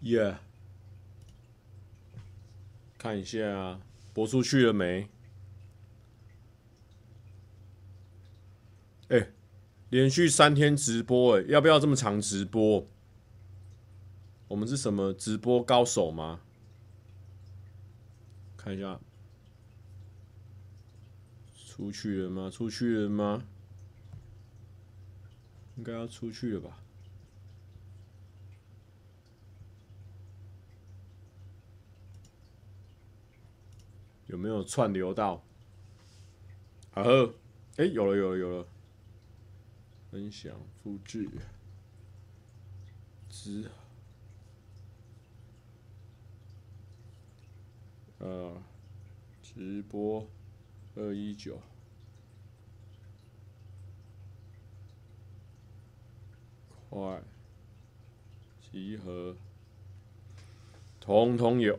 [0.00, 0.38] 耶！
[2.98, 3.80] 看一下啊，
[4.12, 5.08] 播出去了没？
[9.08, 9.30] 哎，
[9.90, 12.86] 连续三天直播，哎，要不要这么长直播？
[14.48, 16.40] 我们是什么直播高手吗？
[18.56, 18.98] 看一下，
[21.66, 22.50] 出去了吗？
[22.50, 23.44] 出去了吗？
[25.76, 26.78] 应该要出去了吧？
[34.36, 35.42] 有没有串流到？
[36.92, 37.34] 啊呵，
[37.78, 38.66] 哎，有了，有了，有了。
[40.10, 41.26] 分享、复制、
[43.30, 43.70] 直，
[48.18, 48.62] 呃，
[49.42, 50.28] 直播
[50.96, 51.58] 二一九，
[56.90, 57.22] 快，
[58.60, 59.34] 集合，
[61.00, 61.78] 通通有。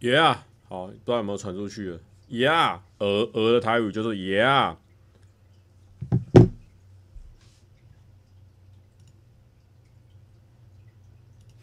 [0.00, 2.00] Yeah，好，不知道有没有传出去了。
[2.30, 4.76] Yeah，鹅鹅的台语就是 Yeah。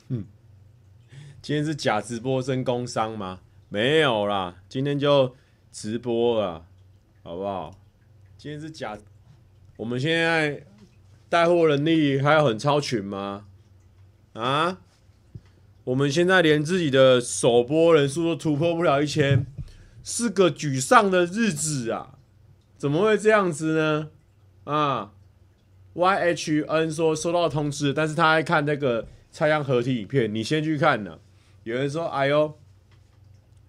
[0.09, 0.25] 嗯，
[1.41, 3.39] 今天是假直播真工商吗？
[3.69, 5.35] 没有啦，今天就
[5.71, 6.67] 直播了，
[7.23, 7.75] 好不好？
[8.38, 8.97] 今天是假，
[9.77, 10.63] 我们现在
[11.27, 13.47] 带货能力还有很超群吗？
[14.33, 14.77] 啊？
[15.88, 19.45] 我们现在连自己的首播人数都突破不了一千，
[20.03, 22.19] 是个沮丧的日子啊！
[22.77, 24.09] 怎么会这样子呢？
[24.65, 25.13] 啊
[25.95, 31.19] ，YHN 说收到通知，但是他还看那个太阳合体影片，你先去看呢。
[31.63, 32.59] 有人说：“哎呦，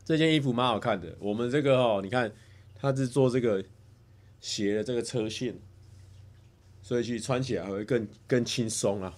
[0.04, 2.32] 这件衣服蛮好看的。”我们这个哦，你看，
[2.74, 3.62] 他是做这个
[4.40, 5.54] 斜的这个车线，
[6.82, 9.14] 所以去穿起来会更更轻松啊。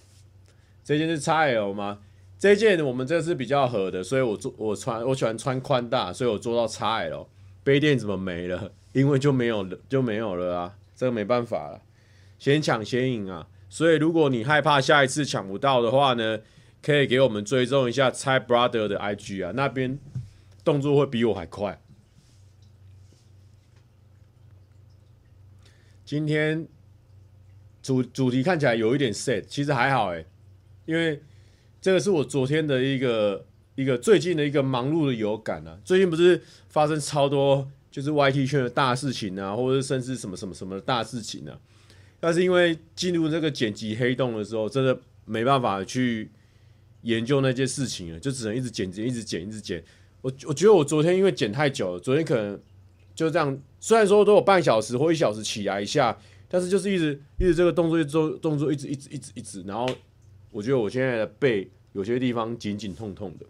[0.83, 2.01] 这件是 XL 吗？
[2.41, 7.27] 这件我们这是比较合的，所以我做我穿我喜欢穿宽大，所以我做到 XL。
[7.63, 8.71] 杯垫怎么没了？
[8.93, 11.81] 因为就没有了就没有了啊，这个没办法了，
[12.39, 13.47] 先抢先赢啊！
[13.69, 16.39] 所以如果你害怕下一次抢不到的话呢，
[16.81, 19.99] 可以给我们追踪一下蔡 brother 的 IG 啊，那边
[20.63, 21.79] 动作会比我还快。
[26.03, 26.67] 今天
[27.83, 30.25] 主主题看起来有一点 sad，其实还好哎、
[30.87, 31.21] 因为。
[31.81, 33.43] 这个是我昨天的一个
[33.73, 35.77] 一个最近的一个忙碌的有感啊。
[35.83, 41.57] 最近不是发生超多就是 YT 圈的大事情啊，或者甚至什么什么什么大事情啊。
[42.19, 46.29] 但是因为进入这个剪辑黑洞的时候，真的没办法去
[47.01, 49.83] 研究那些事情了，就只能一直剪剪，一直剪，一直剪。
[50.21, 52.61] 我我觉得我昨天因为剪太久了，昨天可能
[53.15, 56.15] 就这样，虽然说都有半小时或一小时起来一下，
[56.47, 59.89] 但是就是一直一直这个动作一直做动作一直一直一直一直，然后。
[60.51, 63.45] 我觉得我现在的背有些地方紧紧痛痛的。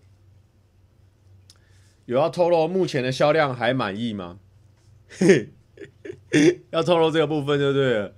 [2.06, 4.40] 有要透露目前的销量还满意吗？
[6.72, 8.14] 要透露这个部分就对了，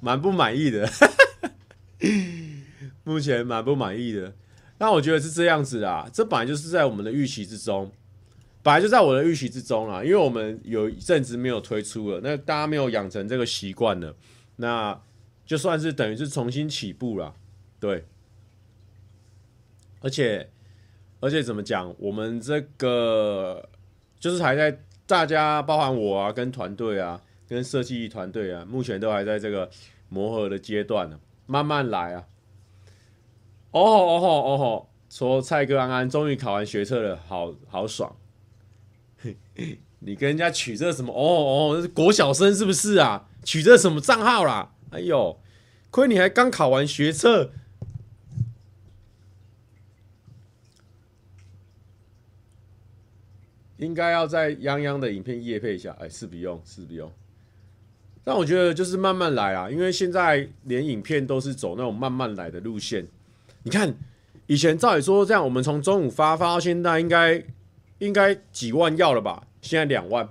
[0.00, 0.88] 蛮不满意的。
[3.04, 4.34] 目前蛮不满意的。
[4.78, 7.90] 那我觉得是这样子啦，这本来就是在我们的预期之中，
[8.62, 10.04] 本来就在我的预期之中啦。
[10.04, 14.14] 因为我们有一阵子没有推出了，那大家没有养成这个习惯了，
[14.56, 15.00] 那
[15.44, 17.34] 就算是等于是重新起步了，
[17.80, 18.06] 对。
[20.02, 20.50] 而且，
[21.20, 21.94] 而且怎么讲？
[21.98, 23.68] 我们这个
[24.18, 29.70] 就是还在大家，包含我啊，跟团队啊，跟设计团队啊，目前都还在这个
[30.08, 32.24] 磨合的阶段呢，慢慢来啊。
[33.70, 38.14] 哦吼哦吼哦吼，说蔡哥安安终于考完学测了，好好爽。
[40.00, 41.12] 你跟人家取这什么？
[41.12, 43.28] 哦哦，这是国小生是不是啊？
[43.44, 44.72] 取这什么账号啦？
[44.90, 45.40] 哎呦，
[45.90, 47.52] 亏你还刚考完学测。
[53.82, 57.10] 应该要在泱泱的影片业配一下，哎，是不用，是不用。
[58.24, 63.06] 但我觉得就是慢慢来啊，因为现在连影片都是走那种慢慢来的路线。
[63.64, 63.92] 你看，
[64.46, 67.44] 以前照理说这样，我们从中午发发到现在，应该
[67.98, 69.46] 应该几万要了吧？
[69.60, 70.28] 现在两万，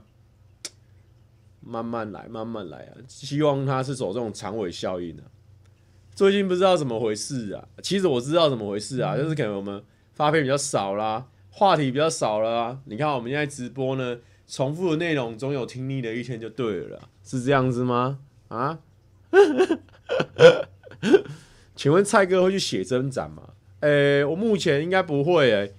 [1.59, 2.97] 慢慢来，慢慢来啊！
[3.07, 5.29] 希望它是走这种长尾效应的啊。
[6.13, 9.83] 最近不知道怎么回事啊，其实我知道怎么回事啊，就是可能我们
[10.13, 11.27] 发片比较少啦。
[11.51, 12.79] 话题比较少了啊！
[12.85, 14.17] 你看我们现在直播呢，
[14.47, 18.19] 重复的内容总有听腻的一天就对了，是这样子吗？
[18.47, 18.79] 啊？
[21.75, 23.49] 请问蔡哥会去写真展吗？
[23.81, 25.73] 诶、我目前应该不会诶、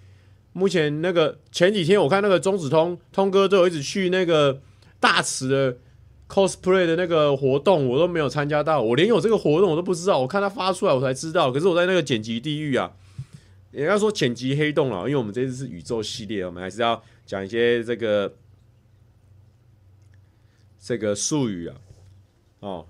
[0.53, 4.61] 目前那个前几天我看那个中子通通哥都有一直去那个
[5.01, 5.77] 大池的
[6.29, 10.19] cosplay 的那个活动，我都没有参加到，我连有这个活动我都不知道。
[10.19, 11.53] 我看他发出来，我才知道。
[11.53, 12.93] 可是我在那个剪辑地狱啊，
[13.73, 18.37] 也要说剪辑黑洞了，因为我们这次是宇宙系列，我们还是要讲一些这个
[20.79, 21.77] 这个术语啊，
[22.61, 22.87] 哦，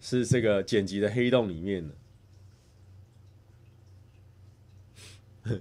[0.00, 1.94] 是这个剪辑的黑洞里面的。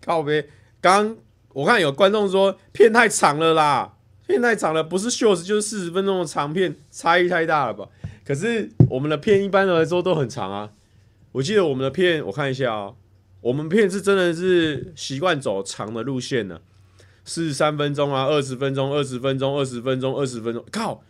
[0.00, 0.48] 靠北，
[0.80, 1.16] 刚
[1.50, 3.96] 我看有观众说片太长了啦，
[4.26, 7.88] 片太长了，不是 short 就是四十分钟的长片，差异太大了吧？
[8.24, 10.72] 可是我们的片一般来说都很长啊。
[11.32, 12.94] 我记得我们的片，我看一下啊、
[13.40, 16.60] 我们片是真的是习惯走长的路线呢，
[17.24, 20.64] 四十三分钟啊，二十分钟，二十分钟，二十分钟，二十分钟。
[20.70, 21.02] 靠，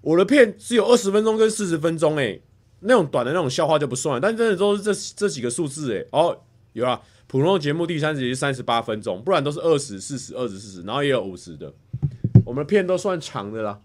[0.00, 2.38] 我的片只有二十分钟跟四十分钟哎，
[2.80, 6.04] 那种短的那种笑话就不算，但真的都是这这几个数字哎。
[6.12, 6.38] 哦，
[6.72, 7.00] 有啊。
[7.26, 11.72] 普通的节目第三集是三十八分钟，不然都是二十四十、二十四十，然后也有五十的。
[12.44, 13.80] 我们的片都算长的啦。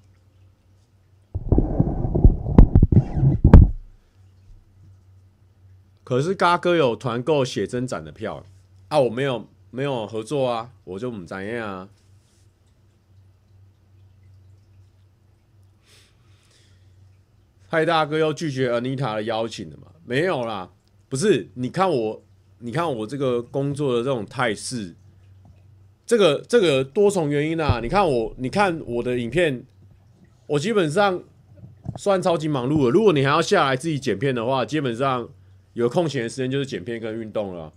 [6.10, 8.44] 可是嘎哥有团购写真展的票
[8.88, 11.90] 啊，我没有没有合作啊，我就不怎样啊。
[17.70, 19.92] 派大哥又拒绝 Anita 的邀请了嘛？
[20.04, 20.72] 没有啦，
[21.08, 22.24] 不是，你看我。
[22.62, 24.96] 你看我这个工作的这种态势，
[26.06, 27.80] 这个这个多重原因啊！
[27.82, 29.64] 你看我，你看我的影片，
[30.48, 31.24] 我基本上
[31.96, 32.90] 算超级忙碌的。
[32.90, 35.30] 如果你还要下来自己剪片的话，基本上
[35.80, 37.72] 有空闲的时间就是剪片跟运动了。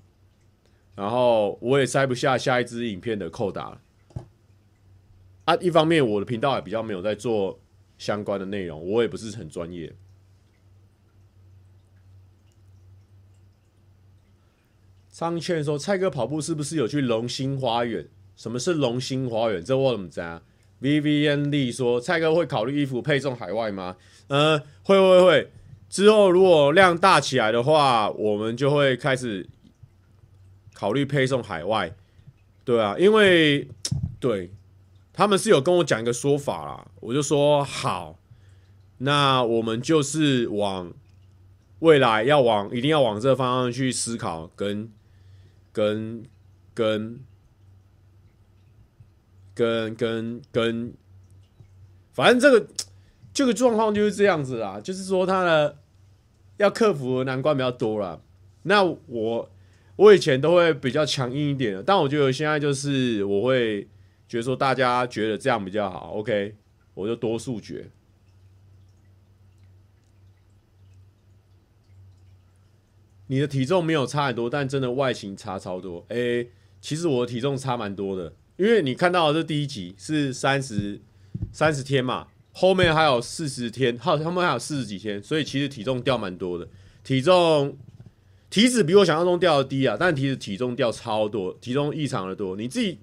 [0.96, 3.78] 然后我也塞不下下一支影片的扣打
[5.44, 5.56] 啊。
[5.60, 7.60] 一方面我的频道也比较没有在做
[7.98, 9.94] 相关的内容，我也不是很专业。
[15.08, 18.08] 张倩说：“蔡哥跑步是不是有去龙兴花园？
[18.34, 19.62] 什么是龙兴花园？
[19.62, 20.42] 这我怎么知道
[20.80, 23.96] ？”Vivian Lee 说：“蔡哥会考虑衣服配送海外吗？”
[24.26, 25.52] 呃，会会会。
[25.92, 29.46] 之后如果量大起来的话，我们就会开始
[30.72, 31.94] 考虑配送海外。
[32.64, 33.68] 对啊，因为
[34.18, 34.54] 对
[35.12, 38.18] 他们是有跟我讲一个说法啦，我就说好，
[38.96, 40.90] 那我们就是往
[41.80, 44.90] 未来要往一定要往这个方向去思考跟。
[45.74, 46.22] 跟
[46.74, 47.18] 跟
[49.54, 50.92] 跟跟跟，
[52.12, 52.66] 反正这个
[53.32, 55.78] 这个状况就是这样子啦，就是说他的
[56.56, 58.20] 要克服的难关比较多啦。
[58.62, 59.50] 那我
[59.96, 63.88] 我以前都会比较强硬一点，但我觉得现在就是我会
[64.28, 66.56] 觉得说大家觉得这样比较好，OK，
[66.94, 67.90] 我就多数决。
[73.28, 76.04] 你的体重没有差很多，但真的外形差超多。
[76.08, 76.46] 哎、
[76.82, 81.00] 其实我的体重差蛮多的，因为你看到的这第一集是三十
[81.50, 86.68] 三十天嘛，后面还有四十天，好，他们还有四十几天，所以其实体重掉蛮多的。
[87.02, 87.76] 体重
[88.50, 92.56] 体脂比我想象中掉的低啊，但其实体重掉超多，体重异常的多。
[92.56, 92.98] 你自己，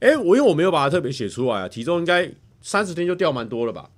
[0.00, 2.30] 哎、我因为我没有把它特别写出来啊，体重应该
[2.60, 3.90] 三十天就掉蛮多了吧？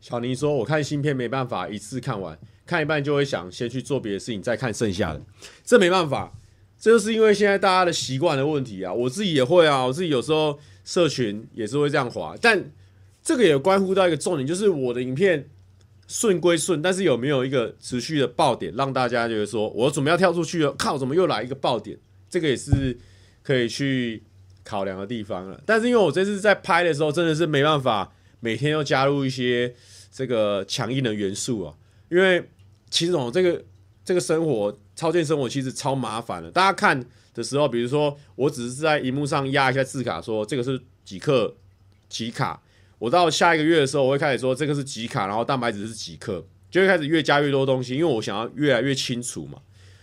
[0.00, 2.36] 小尼说：“我看新片没办法一次看完，
[2.66, 5.22] 看一半就会想先去做别的事情，再看剩下的。
[5.62, 6.32] 这没办法，
[6.76, 8.92] 这就是因为现在大家的习惯的问题啊。
[8.92, 12.34] 我自己也会啊，我自己有时候社群也是会这样滑。
[12.40, 12.72] 但
[13.22, 15.48] 这个也关乎到一个重点，就是我的影片
[16.06, 21.98] 顺归顺，但是有没有一个持续的爆点，让大家觉得说我准备要跳出去了，靠，怎么又来一个爆点？
[22.28, 22.98] 这个也是
[23.42, 24.22] 可以去
[24.64, 25.60] 考量的地方了。
[25.64, 29.74] 但是因为我这次在拍的时候，真的是没办法每天要加入一些。”
[30.12, 31.72] 这个强硬的元素啊，
[32.08, 32.44] 因为
[32.90, 33.64] 其实哦，这个
[34.04, 36.50] 这个生活超健生活其实超麻烦的。
[36.50, 37.00] 大家看
[37.34, 41.54] 的时候，比如说我只是在荧幕上压一下字卡，说这个是几克
[42.08, 42.60] 几卡。
[42.98, 49.58] 我到下一个月的时候，我会开始说这个是几卡，然后蛋白质是几克，就会开始越加越多东西，因为我想要越来越清楚嘛。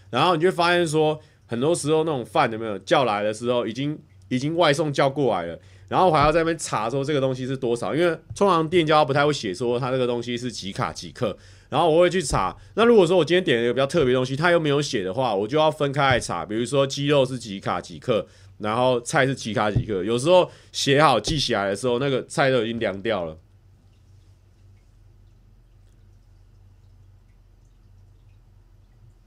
[0.09, 5.59] 然后你就发现说，很多时候那种饭有没有叫来的时候，已经已经外送叫过来了。
[5.87, 11.37] 然后还要在那边查说这个东西是多少，因为通常店家不太会写说它这个东西是几卡几克，
[11.69, 12.55] 然后我会去查。
[12.75, 16.45] 那如果说我今天点了一个比较特别东西，它又没有写的话，我就要分开来查。
[16.45, 18.27] 比如说鸡肉是几卡几克，
[18.59, 20.03] 然后菜是几卡几克。
[20.03, 23.37] 有时候写好记起来的时候，那个菜都已经凉掉了。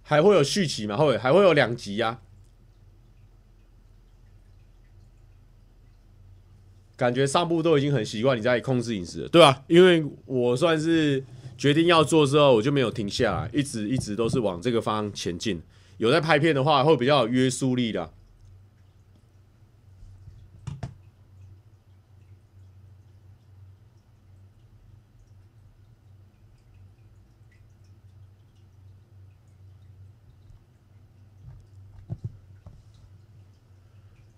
[0.03, 0.97] 还会有续集吗？
[0.97, 2.19] 会，还会有两集呀、
[6.97, 9.63] 感觉上部都已经很习惯你在控制饮食了，对吧？
[9.69, 11.23] 因为我算是
[11.61, 15.61] 决定要做之后我就没有停下来一直一直都是往这个方向前进。
[15.99, 18.11] 有在拍片的话会比较有约束力的。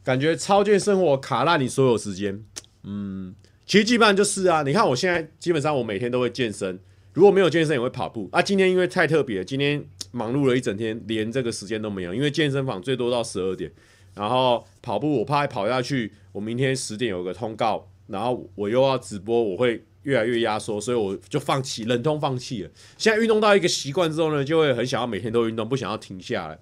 [0.03, 2.43] 感觉超健生活卡烂你所有时间。
[2.83, 6.81] 嗯其实基本上就是啊你看我现在基本上我每天都会健身。
[7.13, 8.41] 如果没有健身也会跑步啊。
[8.41, 13.71] 今天因为太特别，今天忙碌了一整天，连这个时间都没有，因为健身房最多到十二点，
[14.15, 22.71] 然后跑步我怕跑下去，我明天十点有个通告，然后我又要直播，我会越来越压缩，所以我就放弃，忍痛放弃了。
[22.97, 26.59] 现在运动到一个习惯之后呢，就会很想要每天都运动，不想要停下来，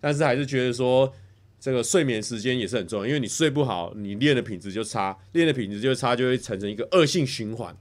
[0.00, 1.12] 但是还是觉得说。
[1.60, 7.76] 这个睡眠时间也是很重要，因为你睡不好，你练的品质就差，练的品质就差，就会产生一个恶性循环。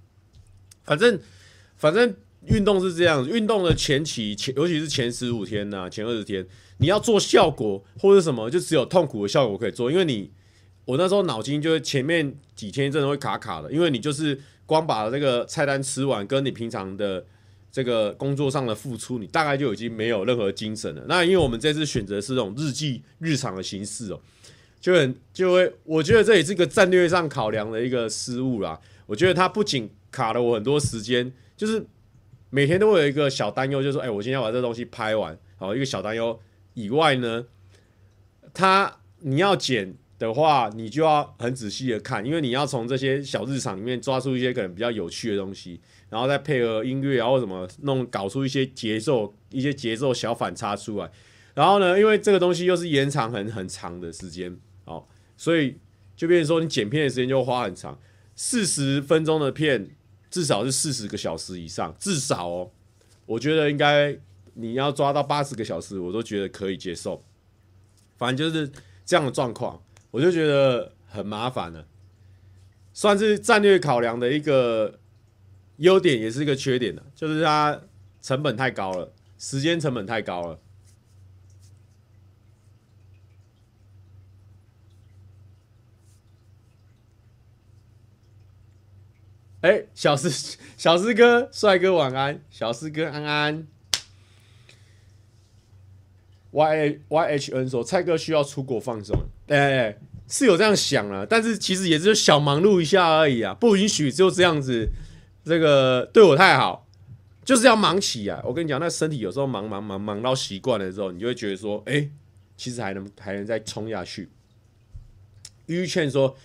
[0.83, 1.19] 反正，
[1.77, 2.13] 反正
[2.47, 6.45] 运动是这样，运动的前期，前尤其是前十五天呐、前二十天，
[6.79, 9.91] 你要做效果或者什么，就只有痛苦的效果可以做。
[9.91, 10.29] 因为你，
[10.85, 17.25] 我那时候脑筋就是前面几天真的会卡卡的，因为你就是光把这个菜单吃完，跟你平常的。
[17.69, 21.03] 这个工作上的付出，你大概就已经没有任何精神了。
[21.07, 24.19] 那因为我们这次选择是这种日记日常的形式哦，
[24.81, 28.79] 就很就会，我觉得这也是一个战略上考量的一个失误啦。
[29.05, 31.85] 我觉得它不仅卡了我很多时间，就是
[32.49, 36.39] 每天都会有一个小担忧，就是说，哎，我今天要把这东西拍完，好，一个小担忧
[36.75, 37.45] 以外呢，
[38.53, 45.81] 它你要剪的话，你就要很仔细的看，因为你要从这些小日常里面抓出一些可能比较有趣的东西。
[46.09, 51.11] 然后再配合音乐啊，或什么弄搞出一些节奏，一些节奏小反差出来。
[51.53, 55.03] 然后呢，因为这个东西又是延长很很长的时间，哦，
[55.35, 55.77] 所以
[56.15, 57.99] 就变成说你剪片的时间就花很长。
[58.37, 59.89] 四十分钟的片
[60.37, 62.71] 至少是四十个小时以上，至少哦，
[63.25, 64.15] 我觉得应该
[64.53, 67.23] 你要抓到八十个小时，我都觉得可以接受。
[68.17, 68.71] 反正就是
[69.03, 71.87] 这样的状况，我就觉得很麻烦了，
[72.93, 74.99] 算是战略考量的一个。
[75.77, 77.79] 优点也是一个缺点的，就是它
[78.19, 80.59] 成本太高了，时间成本太高了。
[89.61, 90.29] 哎、小师
[90.77, 93.67] 小师哥，帅哥晚安，小师哥安安。
[96.51, 99.15] Y A Y H N 说，蔡哥需要出国放松，
[99.47, 104.89] 哎、欸，是有这样想了，但是其实也是小忙碌一下而已啊，不允许就这样子。
[105.43, 106.87] 这个对我太好，
[107.45, 108.41] 就是要忙起啊。
[108.45, 112.09] 我跟你讲，那身体有时候忙忙忙忙到习惯了之后，你就会觉得说，哎，
[112.55, 114.29] 其实还能还能再冲下去。
[115.67, 116.35] 于劝说，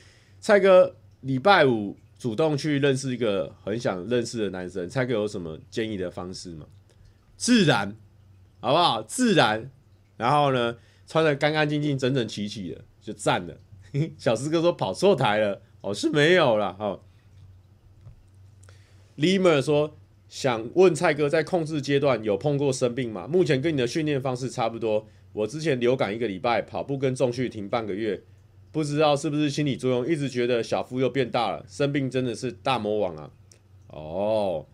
[0.40, 6.66] 蔡哥礼拜五主动去认识一个很想认识的男生，蔡哥有什么建议的方式吗？
[7.36, 7.96] 自然，
[8.60, 9.02] 好不好？
[9.02, 9.68] 自然，
[10.16, 13.56] 然后呢，穿得干干净净、整整齐齐的，就站了。
[14.16, 17.00] 小师哥说跑错台了，哦，是没有了，哈。
[19.16, 19.98] Limer 说
[20.30, 23.26] ：“想问蔡哥，在控制阶段有碰过生病吗？
[23.26, 25.08] 目前跟你的训练方式差不多。
[25.32, 28.22] 我之前流感一个礼拜，跑步跟重训停半个月，
[28.72, 31.64] 不知道是不是心理作用，一直觉得小腹又变大了。
[31.68, 33.30] 生病真的是大魔王啊！
[33.86, 34.66] 哦，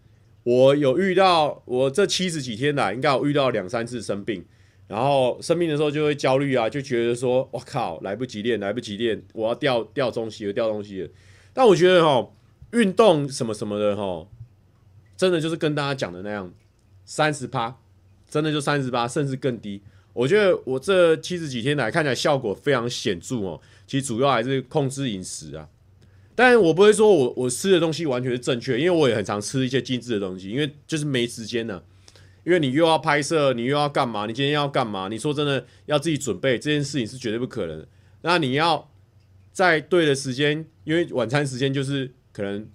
[0.44, 4.44] 我有遇到，我这七十几天来，应该有遇到两三次生病。
[4.86, 11.08] 然后生病的时候就会焦虑啊，就觉得说，我靠，来不及练，来不及练，我要掉掉东西了，掉东西了。
[11.52, 12.30] 但我觉得哈。”
[12.72, 14.26] 运动什么什么的齁，
[15.16, 16.52] 真的就是跟大家讲的那样，
[17.06, 17.78] 三十趴，
[18.28, 19.80] 真的就三十趴，甚至更低。
[20.12, 23.58] 我觉得我这七十几天来看起来效果非常显著哦。
[23.88, 25.68] 其实主要还是控制饮食啊，
[26.36, 31.82] 但我不会说我我吃的东西完全是正确，因为我也很常吃一些精致的东西，因为就是没时间呢。
[32.44, 34.26] 因为你又要拍摄，你又要干嘛？
[34.26, 35.08] 你今天要干嘛？
[35.08, 37.84] 你说真的要自己准备这件事情是绝对不可能。
[38.22, 38.88] 那你要
[39.50, 42.12] 在对的时间，因为晚餐时间就是。
[42.30, 42.68] 可能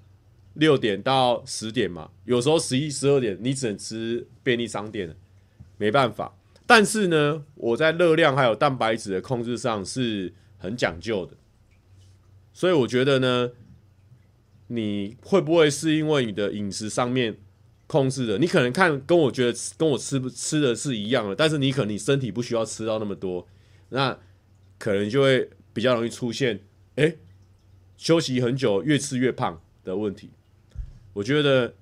[0.55, 5.15] 六点到十点嘛，有时候十一、十二点，你只能吃便利商店，
[5.77, 6.35] 没办法。
[6.65, 11.37] 但是呢，我在热量还有蛋白质的控制上是很讲究的，
[12.53, 13.51] 所以我觉得呢，
[14.67, 17.37] 你会不会是因为你的饮食上面
[17.85, 18.39] 控制的？
[18.39, 23.47] 你可能看跟我觉得跟我吃不吃的是一样的，但是你可能你身体不需要吃到那么多，
[23.89, 24.17] 那
[24.79, 26.61] 可能就会比较容易出现，
[26.95, 27.15] 哎。
[27.95, 30.31] 休息很久，越吃越胖的问题，
[31.13, 31.73] 我觉得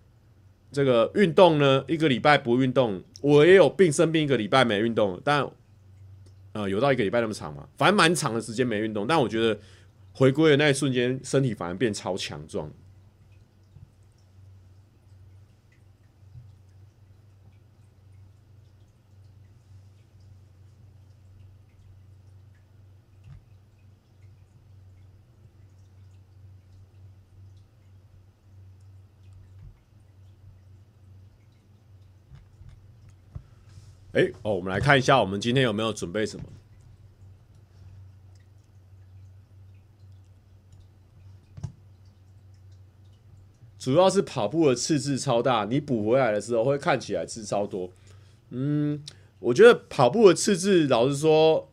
[0.71, 5.50] 这个运动呢，一个礼拜不运动，我也有病生病一个礼拜没运动，但
[6.53, 9.60] 呃有到一个礼拜那么长嘛，反正蛮长的时间没运动，但我觉得
[10.12, 12.72] 回归的那一瞬间，身体反而变超强壮。
[34.13, 36.44] 哎、哦，我们来看一下，我们今天有没有准备什么？
[43.80, 47.89] 主要是跑步的次次超大，你补回来的时候会看起来次超多。
[48.50, 49.01] 嗯，
[49.39, 51.72] 我觉得跑步的次次，老实说，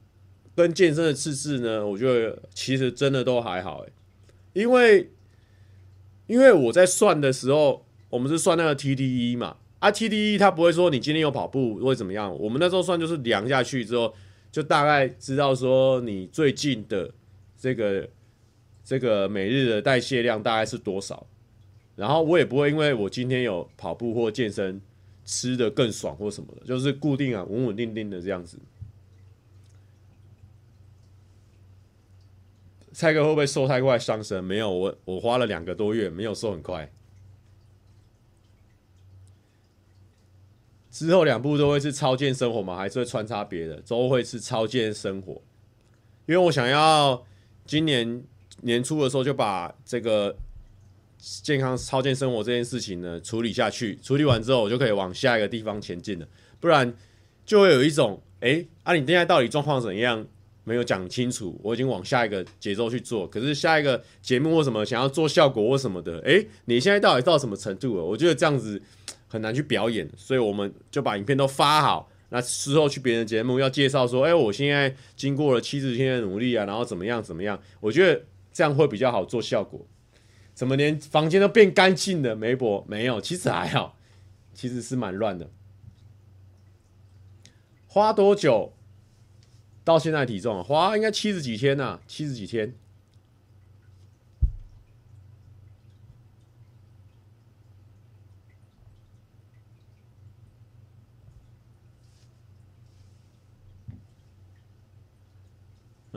[0.54, 3.92] 跟健身的次次呢，我觉得其实真的都还好、欸、
[4.54, 5.11] 因为
[6.28, 14.14] 因为我在算的时候，我们是算那个 TDE 嘛，啊 TDE 它不会说你今天有跑步会怎么样，我们那时候算就是量下去之后，
[14.50, 17.12] 就大概知道说你最近的
[17.58, 18.08] 这个
[18.85, 21.26] 这个每日的代谢量大概是多少，
[21.97, 24.80] 然后我也不会因为我今天有跑步或健身。
[25.30, 28.58] 吃的更爽或什么的，就是固定啊，稳稳定定的这样子。
[32.94, 34.42] 蔡哥会不会瘦太快伤身？
[34.42, 36.90] 没有，我我花了两个多月，没有瘦很快。
[40.90, 42.76] 之后两部都会是超健生活吗？
[42.76, 43.83] 还是会穿插别的？
[43.87, 45.33] 都会是超健生活，
[46.26, 47.25] 因为我想要
[47.66, 48.23] 今年
[48.62, 50.37] 年初的时候就把这个。
[51.42, 56.28] 健康超健生活这件事情呢，处理下去，处理完之后，我就可以往下一个地方前进了。
[56.61, 56.95] 不然
[57.45, 60.25] 就会有一种，哎、啊，你现在到底状况怎样？
[60.62, 63.26] 没有讲清楚，我已经往下一个节奏去做。
[63.26, 68.04] 可是下一个节目或什么想要做效果或什么的，哎、你现在到底到什么程度了？
[68.04, 68.80] 我觉得这样子
[69.28, 72.11] 很难去表演，所以我们就把影片都发好。
[72.30, 77.58] 那之后去别人节目要介绍说，哎、我现在经过了七十天的努力啊，然后怎么样怎么样？
[77.80, 79.87] 我觉得这样会比较好做效果。
[80.52, 82.35] 怎么连房间都变干净了？
[82.35, 83.97] 没博没有，其实还好，
[84.52, 85.49] 其实是蛮乱的。
[87.87, 88.75] 花多久
[89.82, 90.62] 到现在体重？
[90.62, 92.75] 花应该七十几天呐、啊，七十几天。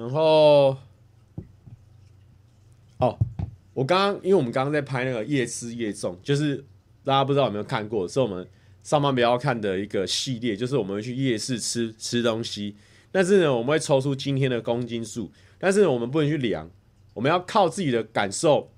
[0.01, 0.75] 然后，
[2.97, 3.17] 哦。
[3.73, 6.57] 我刚刚，因为我们刚刚在拍那个夜吃夜重，就是
[7.05, 8.45] 大家不知道有没有看过，是我们
[8.83, 12.75] 上班不要看的一个系列，就是我们去夜市吃吃东西，
[13.11, 16.69] 但是呢，我们会抽出今天的公斤数，但是呢，我们不能去量，
[17.13, 18.71] 我们要靠自己的感受。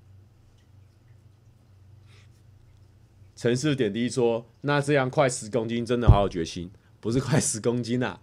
[3.36, 8.20] 城市点滴说，那这样快十公斤真的好有决心，不是快十公斤呐，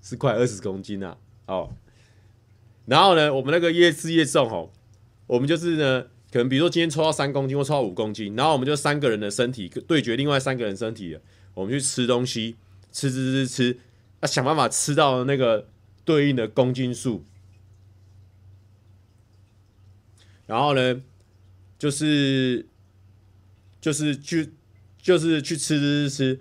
[0.00, 1.70] 是快二十公斤呐，哦，
[2.88, 4.70] 然后呢，我们那个夜吃夜重哦。
[5.26, 11.18] 我们就是呢，可能比如说今天抽到三公斤或抽到五公斤，然后我们就三个人的身体对决另外三个人身体，
[11.52, 12.56] 我们去吃东西，
[12.90, 13.78] 吃吃吃吃，
[14.20, 15.68] 啊，想办法吃到那个
[16.06, 17.26] 对应的公斤数，
[20.46, 21.02] 然后呢，
[21.78, 22.66] 就是
[23.82, 24.54] 就是去
[25.02, 26.40] 就是去吃吃吃吃，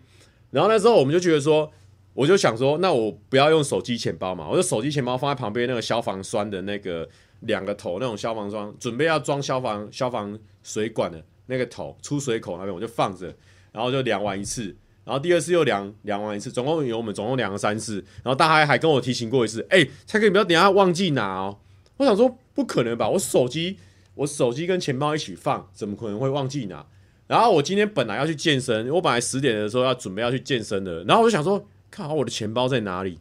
[0.52, 1.74] 然后那时候我们就觉得说，
[2.18, 7.08] 我就想说，那我不要用手机钱包嘛，我就手机钱包放在旁边那个消防栓的那个。
[7.42, 13.32] 两个头那种消防栓，准备要装消防消防水管的那个头出水口那边，我就放着，
[13.72, 14.76] 然后就量完一次，
[15.06, 21.60] 然后第二次又量量完一次，总共有我们总共量了三次，然后大家还跟我提醒过一次，哎、欸，蔡哥你不要等下忘记拿哦。
[21.98, 23.78] 我想说不可能吧，我手机
[24.16, 26.84] 我手机跟钱包一起放，怎么可能会忘记拿？
[27.28, 31.64] 然后我今天本来要去健身，我本来十点的时候要准备要去健身的，然后我就想说，
[31.98, 33.18] 看好我的钱包在哪里？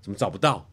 [0.00, 0.66] 怎么找不到？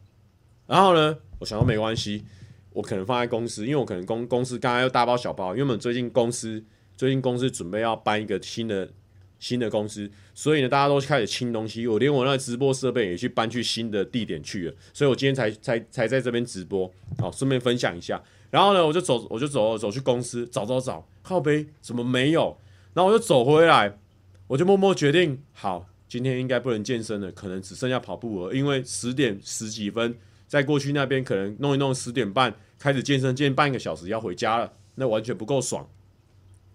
[0.66, 2.24] 然后呢，我想说没关系。
[2.72, 6.64] 我可能放在公司，因为我可能公公司刚刚又大包小包，因为我们最近公司
[6.96, 8.90] 最近公司准备要搬一个新的
[9.38, 18.22] 新的公司，所以呢，大家都开始清东西，我连我那直播设备也去搬去新的地点去了，所以我今天才才才在这边直播，好，顺便分享一下。
[18.50, 22.56] 然后呢，我就走我就走走去公司找找找，靠背怎么没有？
[22.94, 23.98] 然后我就走回来，
[24.46, 30.16] 我就默默决定，好，今天应该不能健身了，可能只剩下跑步了，因为十点十几分。
[30.48, 35.88] 在过去那边可能弄一弄，十点半开始健身，健半个小时要回家了，那完全不够爽。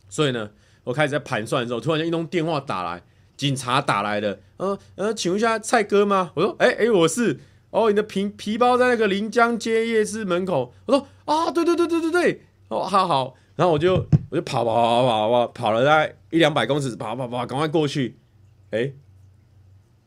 [0.07, 0.51] 所以呢，
[0.85, 3.03] 我开始在盘算的时候，突然间一通电话打来，
[3.35, 6.31] 警察打来的，嗯、呃、嗯、呃，请问一下蔡哥吗？
[6.35, 7.37] 我说，哎、欸、哎、我是，
[7.71, 10.73] 哦，你的皮皮包在那个临江街夜市门口。
[10.85, 13.95] 我说，啊，对对对对对对，哦，好好，然后我就
[14.29, 18.17] 我就跑跑跑跑跑跑了大概一两百公尺，跑跑跑，赶快过去，
[18.71, 18.93] 哎、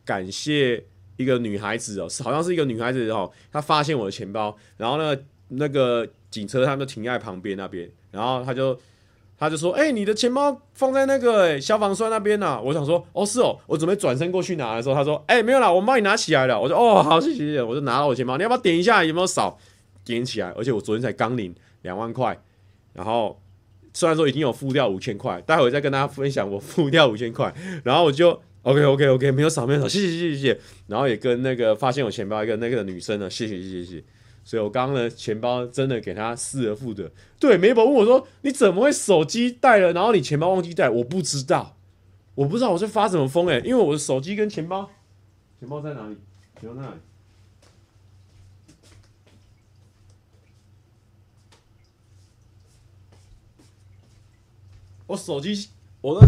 [0.08, 0.82] 感谢。
[1.20, 8.78] 一个女孩子哦，是好像是一个女孩子哦，她发现我的钱包，然后呢那个警车他们就停在旁边那边，然后他就
[9.36, 19.58] 他就说：“哎、你的钱包放在那个、欸、消防栓那边呢、啊。”我想说：“哦，是哦。”我准备转身过去拿的时候，他说：“哎、没有啦，我帮你拿起来了。”我说：“哦，好，谢谢。”我就拿了我钱包，你要不要点一下有没有少？
[20.04, 22.40] 点起来，而且我昨天才刚领两万块，
[22.92, 23.42] 然后
[23.92, 28.40] 虽然说已经有付掉五千块，待会再跟大家分享我付掉五千块，然后我就。
[28.62, 30.60] OK OK OK，没有少没有少，谢谢谢谢谢。
[30.88, 34.04] 然后也跟那个发现我钱包一个那个女生呢，谢谢谢谢谢。
[34.44, 37.10] 所以我刚刚的钱包真的给他失而复得。
[37.38, 41.76] 对，美宝问我说：“你怎么会手机带了，然后你钱包忘记带？”我不知道，
[42.34, 44.90] 我不知道我在发什么疯诶，因为我的手机跟钱包，
[45.60, 46.16] 钱包在哪里？
[46.60, 46.96] 钱包在哪里？
[55.08, 55.68] 我手机，
[56.00, 56.26] 我的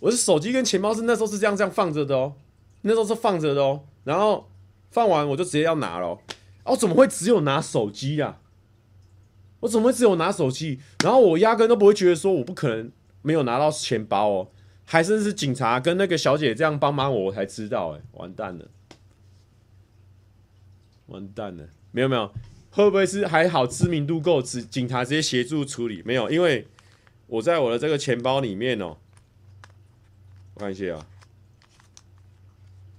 [0.00, 2.34] 我的手机跟钱包是那时候是这样这样放着的哦，
[2.82, 4.50] 那时候是放着的哦，然后
[4.90, 6.18] 放完我就直接要拿了哦，
[6.64, 8.38] 我怎么会只有拿手机呀？
[9.60, 10.80] 我怎么会只有拿手机？
[11.04, 12.90] 然后我压根都不会觉得说我不可能
[13.22, 14.48] 没有拿到钱包哦，
[14.86, 18.68] 还是是警察跟那个小姐这样帮忙我，我才知道哎，完蛋了，
[21.06, 22.32] 完蛋了，没有没有，
[22.70, 26.02] 会不会是还好知名度够，直警察直接协助处理？
[26.06, 26.66] 没有，因为。
[27.32, 28.96] 我在我的这个钱包里面哦，
[30.60, 31.06] 看一下啊，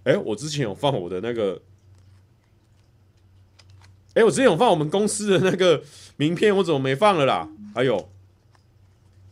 [0.06, 1.62] 哎，我之前有放我的那个，
[4.16, 5.84] 哎，我之前有放我们公司的那个
[6.18, 7.48] 名片，我怎么没放了啦？
[7.76, 8.10] 还有，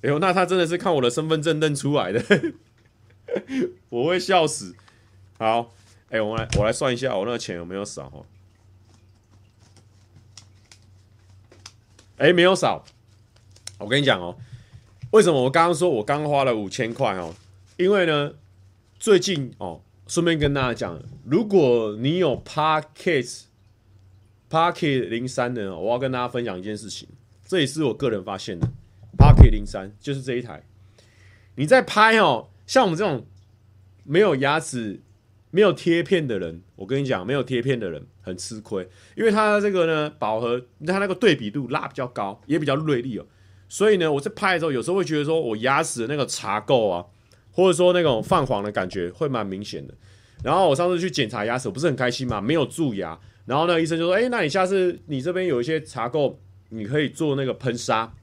[0.03, 2.23] 哎呦，那他真的是看我的身份证认出来的，
[3.89, 4.75] 我会笑死。
[5.39, 5.73] 好，
[6.11, 8.25] 哎，我们来我来算一下我那个钱有没有少哦？
[12.17, 12.85] 哎，没有少，
[13.79, 14.37] 我跟你讲哦。
[15.11, 17.33] 为什么我刚刚说我刚花了五千块哦？
[17.79, 18.33] 因为呢，
[18.99, 23.43] 最近哦，顺便跟大家讲，如果你有 Pocket
[24.49, 27.07] Pocket 零三的，我要跟大家分享一件事情，
[27.47, 28.67] 这也是我个人发现的。
[29.17, 30.61] Pocket 零三就是这一台，
[31.55, 33.25] 你在拍哦，像我们这种
[34.03, 34.99] 没有牙齿、
[35.49, 43.25] 没有贴片的人，我跟你讲，没有贴片的人很吃亏，因为它的这个呢，饱和，它那个对比度拉比较高，也比较锐利哦。
[43.69, 47.05] 所以呢，我在拍的时候，有时候会觉得说我牙齿的那个茶垢啊，
[47.51, 49.93] 或者说那种泛黄的感觉会蛮明显的。
[50.43, 53.19] 然后我上次去检查牙齿，不是很开心嘛，没有蛀牙。
[53.45, 56.35] 然后那个医生就说：“哎，那你下次你这边有一些茶垢，
[56.69, 58.13] 你可以做那个喷砂。”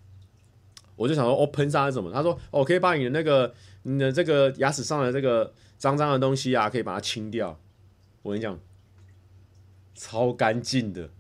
[0.97, 7.59] 我就想说：“哦，喷砂是什么？”他说：“哦，可以把你的那个你的这个牙齿上的这个脏脏的东西啊，可以把它清掉。”
[8.23, 8.59] 我跟你讲，
[9.95, 11.11] 超干净的。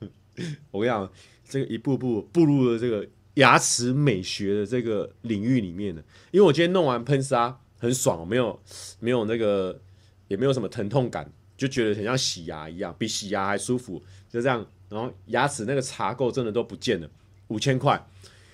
[0.70, 1.10] 我跟你讲。
[1.44, 8.58] 这个一步步步入了这个牙齿美学的这个领域里面呢，因为我今天弄完喷砂很爽，没有
[9.00, 9.80] 没有那个
[10.28, 14.66] 也没有什么疼痛感，就觉得很像洗牙一样，比洗牙还舒服，就这样。
[14.88, 17.08] 然后牙齿那个茶垢真的都不见了，
[17.48, 18.06] 五千块。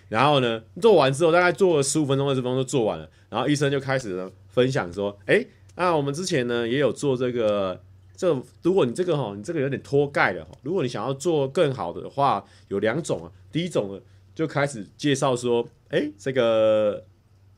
[0.08, 3.10] 然后呢，做完之后大概做了十五分钟、二十分钟就做完了。
[3.28, 7.82] 然后医生就开始呢分享说：“哎，那我们之前呢也有做这个。”
[8.16, 10.44] 这如果你这个哈，你这个有点脱钙了。
[10.62, 13.30] 如果你想要做更好的话，有两种啊。
[13.52, 14.00] 第一种呢，
[14.38, 17.04] 就开始介绍说，哎，这个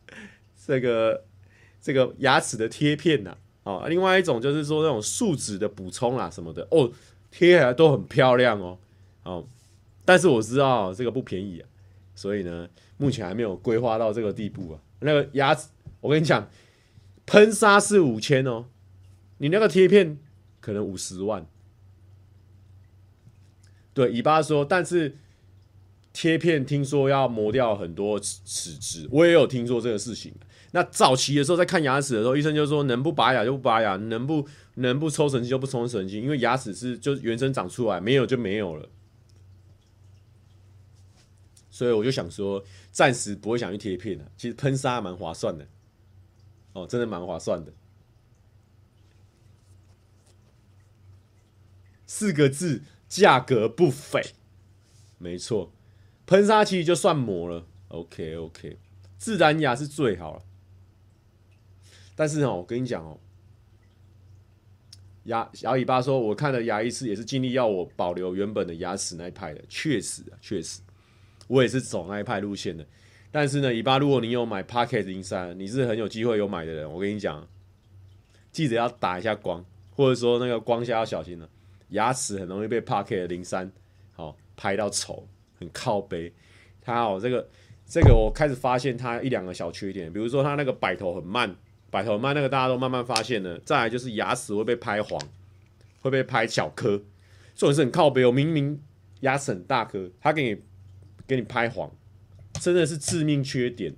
[0.56, 1.26] 这个
[1.78, 6.90] 这个牙齿的贴片呐，啊，另外一种就是说那种树脂的补充啊什么的哦，
[7.30, 8.78] 贴起来都很漂亮哦，
[9.24, 9.46] 哦，
[10.06, 11.68] 但是我知道这个不便宜啊，
[12.14, 12.66] 所以呢，
[12.96, 14.80] 目前还没有规划到这个地步啊。
[15.00, 15.68] 那个牙齿，
[16.00, 16.48] 我跟你讲，
[17.26, 18.64] 喷砂是五千哦，
[19.36, 20.18] 你那个贴片。
[20.60, 21.46] 可能五十万，
[23.94, 25.16] 对，尾巴说，但是
[26.12, 30.34] 贴片听说要磨掉很多齿质，我也有听说这个事情。
[30.72, 38.88] 那早期的时候在看牙齿的时候，医生就说能不拔牙就不拔牙，能不能不抽神经就不抽神经，因为牙齿是就原生长出来，没有就没有了。
[41.70, 44.30] 所以我就想说，暂时不会想去贴片了。
[44.36, 45.66] 其实喷砂蛮划算的，
[46.74, 47.72] 哦，真的蛮划算的。
[52.06, 54.20] 四个字，价格不菲，
[55.16, 55.72] 没错，
[56.30, 58.78] 喷砂其实就算磨了，OK OK，
[59.18, 60.42] 自然牙是最好了。
[62.14, 63.18] 但是哦，我跟你讲哦，
[65.24, 70.80] 牙小尾巴说，我看了牙医师也是尽力要我保留原本的牙齿那一派的，确实啊，确实，
[71.48, 72.86] 我也是走那一派路线的。
[73.32, 77.44] 但是呢，尾巴，如果你有买 Pocket 零三，你是很有机会有买的人，我跟你讲，
[78.52, 79.64] 记得要打一下光，
[79.96, 81.50] 或者说那个光下要小心了。
[81.88, 83.68] 牙齿很容易被 Pocket 零三
[84.12, 85.26] 好拍到丑，
[85.60, 86.32] 很靠背。
[86.80, 87.48] 他哦，这个
[87.86, 91.54] 这个我开始发现它一两个小缺点，比如说它那个摆头很慢，
[91.90, 93.58] 摆头很慢，那个大家都慢慢发现了。
[93.60, 95.20] 再来就是牙齿会被拍黄，
[96.00, 96.98] 会被拍小颗，
[97.54, 98.24] 这种是很靠背。
[98.24, 98.82] 我明明
[99.20, 100.62] 牙齿很大颗，他给你
[101.26, 101.94] 给你拍黄，
[102.54, 103.94] 真的是致命缺点，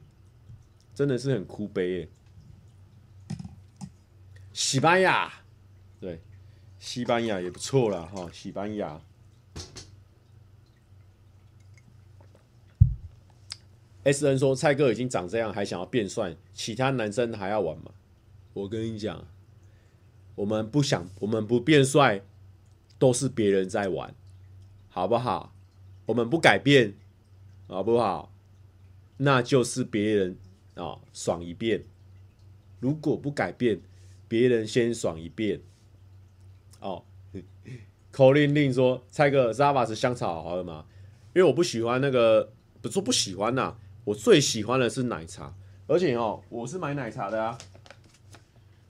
[0.94, 2.09] 真的是很哭悲耶。
[4.53, 5.33] 西班牙，
[6.01, 6.20] 对。
[6.79, 9.01] 西班牙也不错啦，哈，西班牙。
[14.05, 17.93] S N 说：“蔡哥已经长这样，还想要变帅，其他男生还要玩吗？”
[18.55, 19.27] 我跟你讲，
[20.35, 22.23] 我们不想，我们不变帅，
[22.99, 24.15] 都是别人在玩，
[24.88, 25.55] 好不好？
[26.07, 26.95] 我们不改变，
[27.69, 28.35] 好不好？
[29.19, 30.37] 那就是别人
[30.75, 31.85] 啊、爽一遍。
[32.81, 33.81] 如果不改变，
[34.27, 35.61] 别人先爽一遍。
[36.81, 37.05] 哦，
[38.11, 40.87] 口令令说：“蔡哥，Starbucks 香草好喝吗？”
[41.35, 45.55] 因为我不喜欢那个，不说不喜欢呐、我最喜欢的是奶茶，
[45.87, 47.57] 而且哦，我是买奶茶的啊。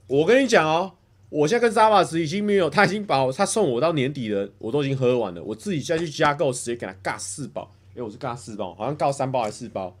[0.07, 0.93] 我跟你讲哦，
[1.29, 7.71] 我现在跟 Starbucks 已经没有，他已经把我他送我到年底了，我都已经喝完了，我自己再去加购，直接给他尬四包。
[7.95, 9.95] 因为我是尬四包，好像尬三包还是四包。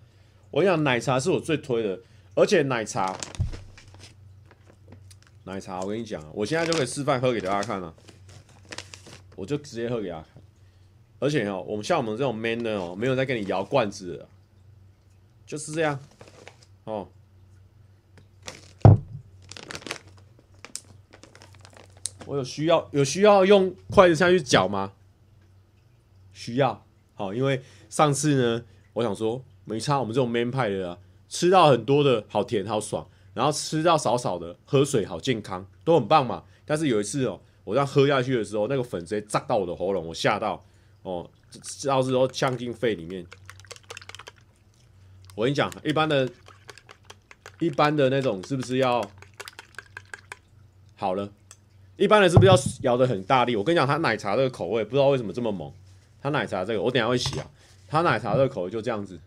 [0.49, 1.99] 我跟你讲，奶茶是我最推的，
[2.33, 3.15] 而且奶茶，
[5.43, 7.93] 奶茶，我跟你讲，我现在就可以示范喝给大家看了，
[9.35, 10.41] 我就直接喝给大家看。
[11.19, 14.27] 而且哦，我们像我们这种 man 的哦，没有在跟你摇罐子的，
[15.53, 15.99] 就是这样
[16.85, 17.07] 哦。
[22.25, 24.93] 我有需要有需要用筷子下去搅吗？
[26.31, 26.83] 需要。
[27.13, 30.97] 好，因为上次呢，我想说没差，我们这种 man 派的啊，
[31.29, 36.45] 吃到很多的好甜好爽，然后吃到少少的喝水好健康，都很棒嘛。
[36.65, 40.65] 但是有一次哦，我这样喝下去的时候，那个粉直接炸到我的喉咙，我吓到。
[41.03, 41.29] 哦，
[41.85, 43.23] 到时候呛进肺里面。
[45.35, 46.29] 我跟你讲，一般的、
[47.59, 49.09] 一般的那种是不是要
[50.95, 51.31] 好了？
[51.97, 53.55] 一般的是不是要摇得很大力？
[53.55, 55.71] 我跟你讲，它奶茶这个口味不知道为什么这么猛。
[56.21, 57.49] 它奶茶这个，我等下会洗啊。
[57.87, 59.19] 它奶茶这个口味就这样子，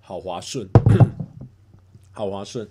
[0.00, 0.68] 好滑顺，
[2.12, 2.68] 好滑顺。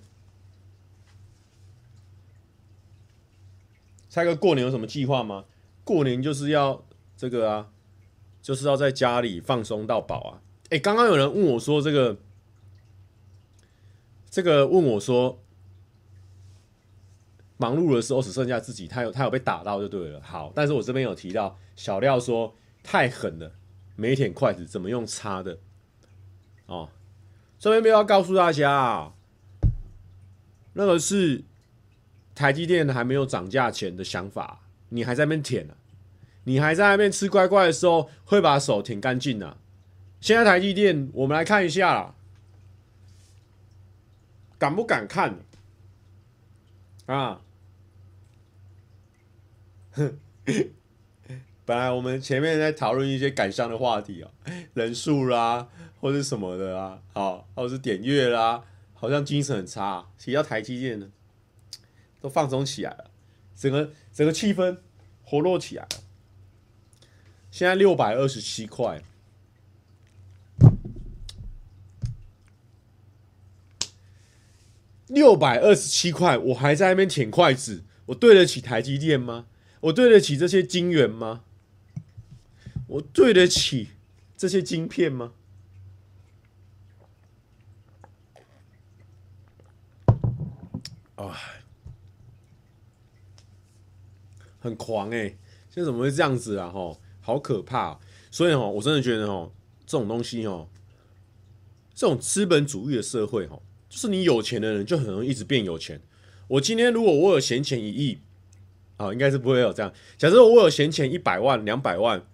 [4.09, 5.45] 猜个，过年有什么计划吗？
[5.83, 6.83] 过年就是要
[7.17, 7.69] 这个啊，
[8.47, 10.39] 就是要在家里放松到饱啊！
[10.69, 12.15] 哎、刚刚有人问我说，这个，
[14.29, 15.43] 这个问我说，
[17.57, 20.21] 忙碌的时候只剩下自己，他有他有被打到就对了。
[20.21, 23.51] 好，但是我这边有提到小廖说太狠了，
[23.97, 25.59] 没舔筷子怎么用擦的？
[26.67, 26.87] 哦，
[27.59, 29.13] 这边没有要告诉大家啊，
[30.71, 31.43] 那个是。
[32.33, 35.73] 台积电还没有涨价前的想法，你还在那边舔呢？
[36.47, 39.57] 你还在那边吃乖乖的时候，会把手舔干净呢？
[40.21, 42.15] 现在台积电，我们来看一下啦，
[44.57, 45.39] 敢不敢看？
[47.05, 47.41] 啊？
[49.91, 50.17] 哼，
[51.65, 54.31] 本来我们前面在讨论一些感伤的话题啊，
[54.73, 55.67] 人数啦，
[55.99, 60.07] 或者什么的啊，好，或者是点阅啦，好像精神很差。
[60.17, 61.11] 提到台积电呢？
[62.21, 63.11] 都放松起来了，
[63.53, 64.77] 整个整个气氛
[65.25, 65.89] 活络起来了。
[67.57, 69.01] 现在六百二十七块，
[75.07, 79.47] 六百二十七块，我还在那边舔筷子，我对得起台积电吗？
[79.79, 81.45] 我对得起这些晶圆吗？
[82.85, 83.89] 我对得起
[84.37, 85.33] 这些晶片吗？
[91.15, 91.35] 啊！
[94.59, 95.37] 很狂哎、欸，
[95.71, 96.69] 现在怎么会这样子啊？
[96.69, 97.99] 吼，好可怕、喔！
[98.31, 99.51] 所以哦，我真的觉得哦，
[99.85, 100.69] 这种东西哦，
[101.93, 106.01] 这种资本主义的社会哦，就是你有钱的人就很容易一直变有钱。
[106.47, 108.21] 我今天如果我有闲钱一亿，
[108.95, 109.93] 啊，应该是不会有这样。
[110.17, 112.25] 假设我有闲钱一百万、两百万，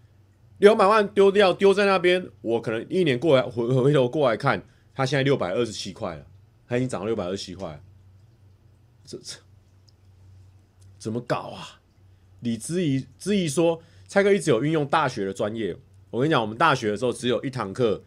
[0.60, 6.28] 两百万丢掉丢在那边，我可能一年过来回回头过来看，它现在六百二十七块了，
[6.68, 7.84] 它已经涨到六百二十七块，
[9.04, 9.38] 这这
[11.00, 11.82] 怎么搞啊？
[12.42, 13.82] 李之怡之怡说
[14.14, 15.76] ：“蔡哥一直有运用大学的专业。
[16.12, 18.04] 我跟你讲，我们大学的时候只有一堂课，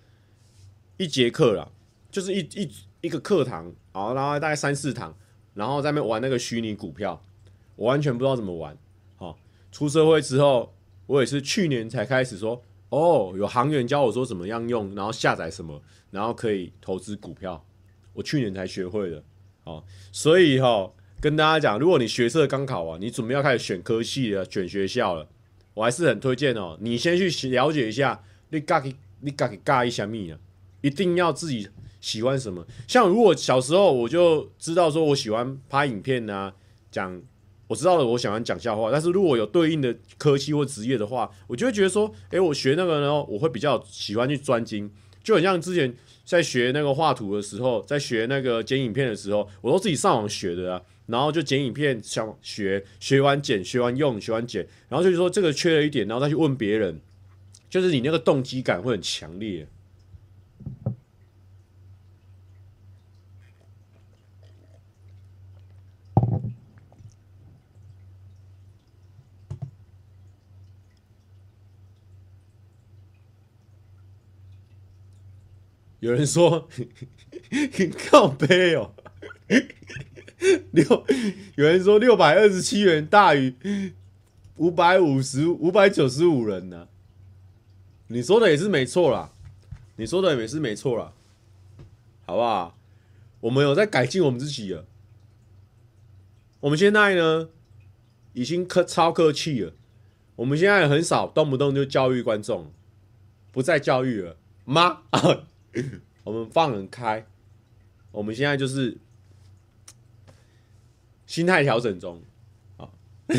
[0.98, 1.68] 一节课啦，
[2.12, 5.12] 就是一一一个课堂，然后大概三四堂，
[5.54, 7.20] 然后在那玩那个虚拟股票，
[7.74, 8.78] 我完全不知道怎么玩。
[9.16, 9.36] 好，
[9.72, 10.72] 出社会之后，
[11.06, 17.66] 我也是去年才开始说，哦，有行员教我说怎么样用，然后下载什么，然后可以投资股票，
[18.12, 19.24] 我去年才学会的。
[19.64, 25.26] 好，所以哈。”跟大家讲，如果你学测刚考完，你准备要开始选科系了，选学校了，
[25.76, 26.78] 我还是很推荐哦。
[26.80, 30.38] 你先去了解一下，你嘎给你嘎给嘎一下蜜啊，
[30.80, 31.68] 一定要自己
[32.00, 32.66] 喜欢什么。
[32.88, 36.54] 像如果小时候我就知道说我喜欢拍影片啊，
[36.90, 37.20] 讲
[37.66, 38.90] 我知道了，我喜欢讲笑话。
[38.90, 44.90] 但是如果有对应的科技或职业的话，我就会觉得说，诶，我学那个呢，我会比较喜欢去专精，
[45.22, 50.80] 就很像之前在学那个画图的时候，在学那个剪影片的时候，我都自己上网学的啊。
[51.06, 57.00] 然后就剪影片想学学完剪学完用学完剪然后就是说这个缺了一点然后再去问别人
[57.70, 59.66] 就是你那个动机感会很强烈。
[76.00, 76.68] 有人说
[78.10, 78.92] 靠背哦。
[80.76, 81.06] 六
[81.54, 83.54] 有人说六百二十七元大于
[84.56, 86.86] 五百五十五百九十五人呢、
[88.08, 89.32] 你说的也是没错啦，
[89.96, 91.12] 你说的也是没错啦，
[92.26, 92.76] 好不好？
[93.40, 94.84] 我们有在改进我们自己了，
[96.60, 97.48] 我们现在呢
[98.34, 99.72] 已经客超客气了，
[100.36, 102.70] 我们现在很少动不动就教育观众，
[103.50, 105.02] 不再教育了吗？
[106.24, 107.26] 我们放很开，
[108.10, 108.98] 我们现在就是
[111.26, 112.22] 心态调整中
[112.76, 112.88] 啊。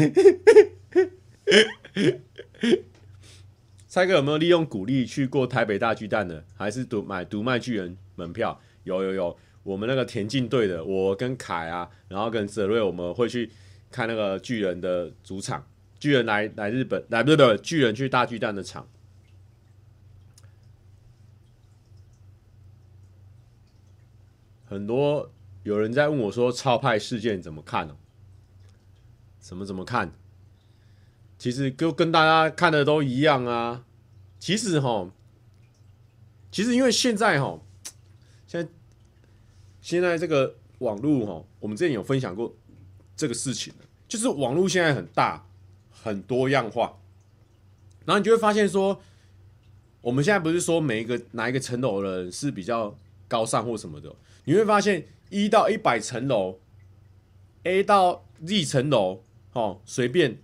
[3.87, 6.43] 蔡哥有没有利用鼓励去过台北大巨蛋的？
[6.55, 8.61] 还是独买独卖巨人门票？
[8.83, 13.49] 有有有，我们那个田径队的，我跟凯啊，然后跟泽瑞，我们会去
[13.89, 15.65] 看那个巨人的主场。
[15.99, 18.87] 巨人来来日本，来不是不是巨人去大巨蛋的场。
[24.65, 25.31] 很多
[25.67, 27.97] 有人在问我说：“超派事件怎么看呢？
[29.37, 30.13] 怎么怎么看？
[31.37, 33.83] 其实就跟大家看的都一样啊。
[34.39, 35.11] 其实哈，
[36.49, 37.59] 其实因为现在哈，
[38.47, 38.71] 现在
[39.81, 42.55] 现在这个网络哈，我们之前有分享过
[43.17, 43.73] 这个事情，
[44.07, 45.45] 就是网络现在很大，
[45.91, 46.97] 很多样化，
[48.05, 49.01] 然后你就会发现说，
[49.99, 52.95] 我们现在不是说每一个哪一个层楼的人是比较
[53.27, 54.15] 高尚或什么的。
[54.45, 56.59] 你会发现一到一百层楼
[57.63, 60.39] ，A 到 Z 层楼，哦，随便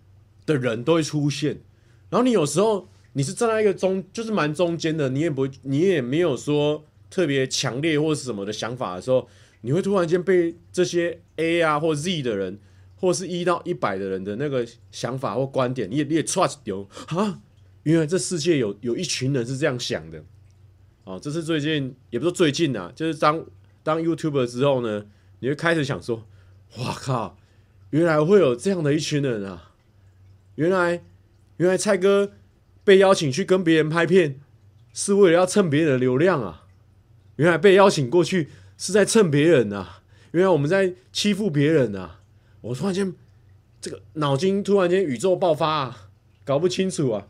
[0.46, 1.62] 的人都会出现。
[2.10, 9.28] 然后你有时候你是站在一个中，就是蛮中间的，你也不会，你也没有说特别强烈或是什么的想法的时候，
[9.62, 12.60] 你会突然间被这些 A 啊或 Z 的人，
[12.96, 17.42] 或是一到一百的人的那个想法或观点，你也你也 trust 丢啊，
[17.84, 20.24] 原来这世界有有一群人是这样想的。
[21.06, 23.46] 哦，这是最近，也不是最近啊，就是当。
[23.84, 25.06] 当 YouTuber 之后呢，
[25.40, 26.26] 你会开始想说
[26.80, 27.38] ：“哇靠，
[27.90, 29.74] 原来会有这样的一群人啊！
[30.56, 31.04] 原来，
[31.58, 32.32] 原来蔡哥
[32.86, 34.40] 被邀请去跟别人拍片，
[34.94, 36.66] 是为了要蹭别人的流量啊！
[37.36, 40.02] 原来被邀请过去是在蹭别人啊！
[40.32, 42.22] 原来我们在欺负别人啊！
[42.62, 43.14] 我突然间
[43.82, 46.10] 这个脑筋突然间宇宙爆发啊，
[46.46, 47.28] 搞不清楚啊！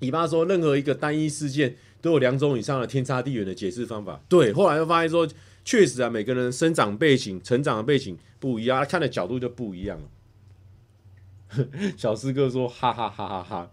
[0.00, 4.20] 你爸说任何一个单一事件。”都有两种以上的天差地远的解释方法。
[4.28, 5.28] 对，后来又发现说，
[5.64, 11.66] 确实啊，每个人生长背景、成长的背景不一样，他看的角度就不一样了。
[11.96, 13.70] 小师哥说：“哈哈哈哈哈！”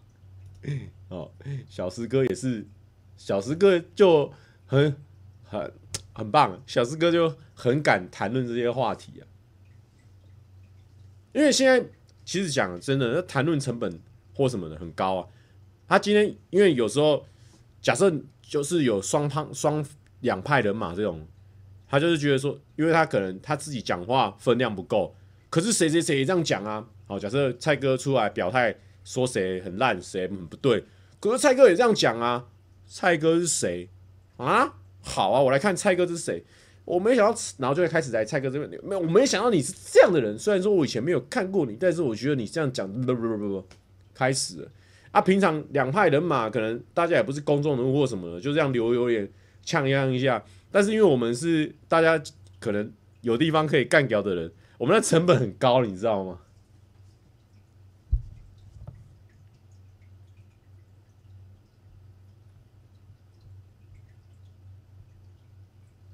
[1.10, 1.32] 哦，
[1.70, 2.66] 小师哥也是，
[3.16, 4.32] 小师哥就
[4.66, 4.96] 很
[5.44, 5.74] 很
[6.14, 9.24] 很棒，小师哥就很敢谈论这些话题啊。
[11.34, 11.86] 因为现在
[12.24, 14.00] 其实讲真的，那谈论成本
[14.34, 15.28] 或什么的很高啊。
[15.88, 17.26] 他今天因为有时候。
[17.86, 19.86] 假设就是有双方双
[20.22, 21.24] 两派人马这种，
[21.88, 25.16] 他就是觉得说，因为他可能他自己讲话分量不够，
[25.52, 26.88] 可是谁谁谁也这样讲啊。
[27.06, 30.84] 好，假设蔡哥出来表态说谁很烂，谁很不对，
[31.20, 32.48] 可是蔡哥也这样讲啊。
[32.88, 33.88] 蔡哥是谁
[34.38, 34.74] 啊？
[35.04, 36.44] 好啊，我来看蔡哥是谁。
[36.86, 40.36] 我没想到，然后就会开始在蔡哥这边，没有，我没想到你是这样的人。
[40.40, 43.68] 虽然说我以前没有看过你，但是我觉得你这样讲，不不不不，
[44.12, 44.72] 开始了。
[45.16, 49.32] 啊，平常两派人马可能大家也不是公众人物或什么的，就这样留留言
[49.64, 50.44] 呛呛一下。
[50.70, 52.22] 但是因为我们是大家
[52.60, 56.40] 可能有地方可以干掉的人，我们的成本很高，你知道吗？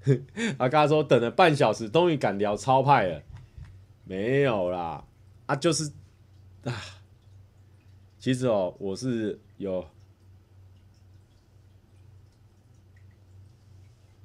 [0.59, 3.23] 啊，刚说等了半小时，终于敢聊超派了，
[4.03, 5.03] 没有啦，
[5.47, 5.91] 啊，就是
[6.65, 7.00] 啊。
[8.21, 9.83] 其实哦，我是有，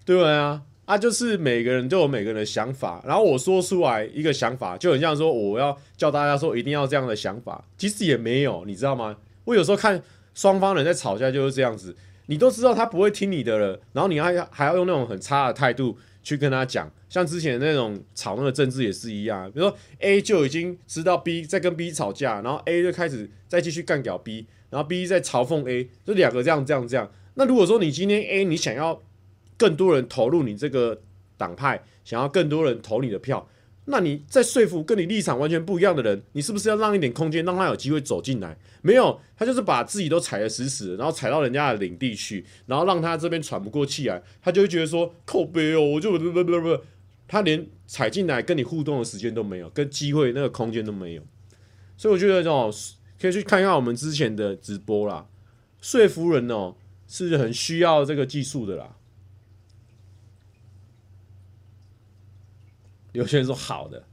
[0.04, 9.16] 对啊，啊，就是每个人都有每个人的想法，然后我说出来一个想法，就很像说我要叫大家说一定要这样的想法，其实也没有，你知道吗？
[9.46, 10.02] 我有时候看
[10.34, 23.30] 双方人在吵架就是这样子，你都知道他不会听你的了，然后你还要还要用那种很差的态度去跟他讲，像之前那种吵那个政治也是一样，比如说 A 就已经知道 B 在跟 B 吵架，然后 A 就开始。
[23.48, 27.08] 再继续干掉 B，然后 B 在嘲讽 A，就两个这样这样这样。
[27.34, 29.00] 那如果说你今天 A 你想要
[29.56, 31.00] 更多人投入你这个
[31.36, 33.48] 党派，想要更多人投你的票，
[33.86, 38.56] 那你在说服跟你立场完全不一样的人，你是不是要让一点空间，让他有机会走进来？
[38.82, 46.78] 没有，他就是把自己都踩得死死的，然后踩到人家的领地去，然后让他这边喘不过气来，他就会觉得说靠北哦，我就不不不不，
[47.26, 51.22] 他连踩进来跟你互动的时间都没有，跟机会那个空间都没有。
[51.96, 52.72] 所以我觉得这种。
[53.18, 55.26] 可以去看一下我们之前的直播啦，
[55.80, 56.74] 说服人哦
[57.08, 58.94] 是很需要这个技术的啦，
[63.16, 64.04] 有些人说好的。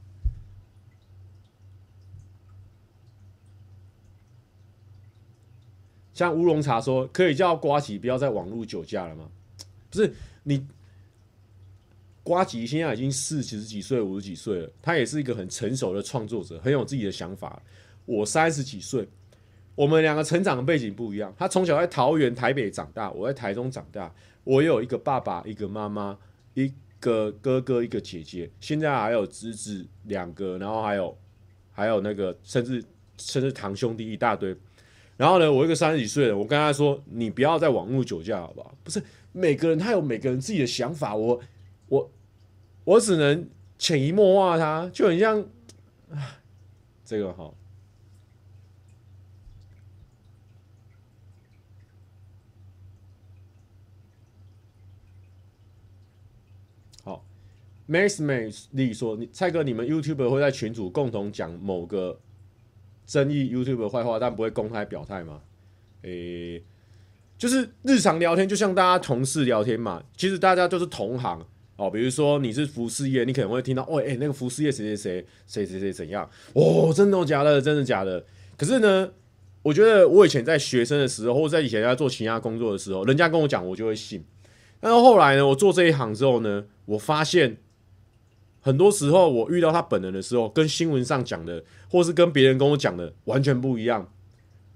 [6.14, 9.28] 像乌龙茶说，可以叫瓜吉不要再网络酒驾了吗？
[9.90, 10.64] 不是你，
[12.22, 17.60] 瓜吉现在已经四十几岁、五十几岁了，他也是一个很成熟的创作者，很有自己的想法。
[18.06, 19.08] 我三十几岁，
[19.74, 21.34] 我们两个成长的背景不一样。
[21.36, 24.14] 他从小在桃园、台北长大，我在台中长大。
[24.44, 26.16] 我有一个爸爸，一个妈妈，
[26.54, 26.72] 一
[27.04, 31.18] 个哥哥，一个姐姐，现在还有侄子两个，然后还有
[31.70, 32.82] 还有那个，甚至
[33.18, 34.56] 甚至堂兄弟一大堆。
[35.18, 39.02] 然后呢，我一个三十几岁的，我跟他说：“你不要再网络酒驾，好不好？”不是
[39.32, 41.40] 每个人他有每个人自己的想法，我
[41.88, 42.10] 我
[42.84, 43.46] 我只能
[43.76, 45.46] 潜移默化他，就很像，
[47.04, 47.52] 这个哈，
[57.04, 57.24] 好
[57.88, 62.20] ，Max Max 丽说：“你蔡哥，你们 YouTube 会在群组共同讲某个。”
[63.06, 65.42] 争议 YouTube 的坏话，但不会公开表态吗？
[66.04, 66.62] 诶、
[67.36, 70.02] 就是日常聊天，就像大家同事聊天嘛。
[70.16, 71.90] 其实大家都是同行哦。
[71.90, 76.26] 比如说你是服饰业，你可能会听到，哦，诶、那个服饰业谁谁谁谁谁谁怎样？
[76.54, 77.60] 哦，真的假的？
[77.60, 78.24] 真的假的？
[78.56, 79.10] 可是呢，
[79.62, 84.24] 我觉得我以前在学生的时候，或者在以前在做其他工作的时候，人家跟我讲，我就会信。
[84.80, 87.58] 但是后来呢，我做这一行之后呢，我发现。
[88.64, 94.10] 很多时候，我遇到他本人的时候，跟新闻上讲的，或是跟别人跟我讲的完全不一样。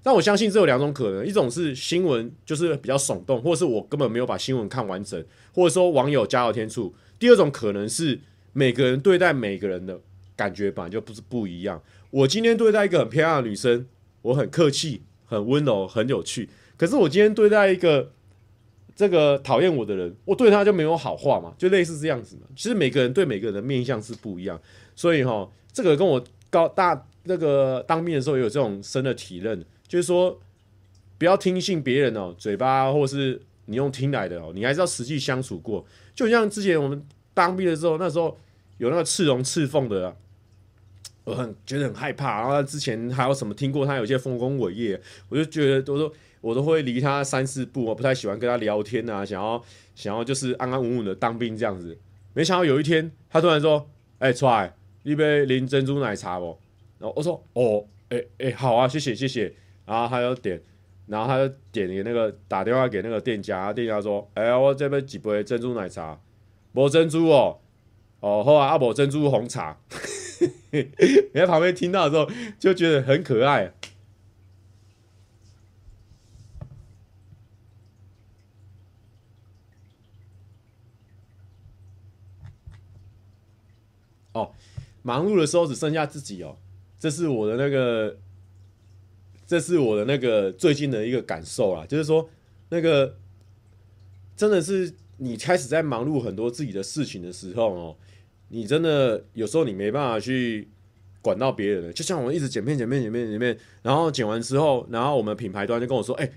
[0.02, 5.24] 但我相信这有两种可能：一种是新闻就是比较耸动，或是我根本没有把新闻看完整，
[5.54, 8.20] 或者说网友加到天醋；第二种可能是
[8.52, 9.98] 每个人对待每个人的
[10.36, 11.82] 感觉本来就不是不一样。
[12.10, 13.86] 我今天对待一个很漂亮的女生，
[14.20, 18.12] 我很客气、很温柔、很有趣；可是我今天对待一个
[18.98, 22.42] 这个讨厌我的人，我对他就没有好话嘛，就类似这样子嘛。
[22.56, 24.60] 其实每个人对每个人的面相是不一样，
[24.96, 26.20] 所以哈，这个跟我
[26.50, 30.36] 高大那个当兵的时候也有这种深的体认，就是说
[31.16, 35.86] 不要听信别人哦，嘴巴或是你用听来的哦，你还是要实际相处过。
[36.12, 37.00] 就像之前我们
[37.32, 38.36] 当兵的时候，那时候
[38.78, 40.16] 有那个刺龙刺凤的，
[41.28, 42.40] 我很觉得很害怕。
[42.40, 46.12] 然后他之前还有什么听过他有些丰功伟业，我就觉得都说。
[46.40, 49.60] 我都会离他三四步，我不太喜欢跟他聊天啊，想要
[49.96, 51.98] 想要就是安安稳稳的当兵这样子。
[52.32, 54.72] 没想到有一天，他突然说：“哎、出来，
[55.02, 56.56] 一杯零珍珠奶茶不？”
[57.00, 59.52] 然后我说：“哦，哎、欸、哎、好啊，谢谢谢谢。”
[59.84, 60.62] 然后他就点，
[61.06, 66.20] 然后他就点给那个打电话给那个店家，店家说：“哎、我这边几杯珍珠奶茶，
[66.72, 67.58] 无珍珠哦，
[68.20, 69.76] 哦，好啊，阿伯珍珠红茶。”
[70.70, 73.72] 你在旁边听到的时候就觉得很可爱。
[84.32, 84.52] 哦，
[85.02, 86.56] 忙碌的时候只剩下自己哦，
[86.98, 88.16] 这是我的那个，
[89.46, 92.30] 这是我的那个最近的一个感受啊，就是说，
[92.68, 93.16] 那个
[94.36, 97.96] 真的是你开始在忙碌很多自己的事情的时候哦，
[98.48, 100.68] 你真的有时候你没办法去
[101.20, 106.30] 管到别人了，就像我一直剪片、剪片、剪片、剪片，然后剪完之后，然后我们品牌端就跟我说，哎、欸，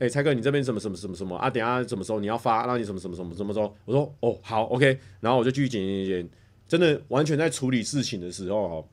[0.00, 1.48] 哎、欸，蔡哥，你这边什么什么什么什么啊？
[1.48, 2.66] 等下什么时候你要发？
[2.66, 3.74] 让你什么什么什么什么时候？
[3.84, 6.28] 我说，哦，好，OK，然后我就继续剪剪剪。
[6.68, 8.88] 真的完全在处理事情的时候，哦，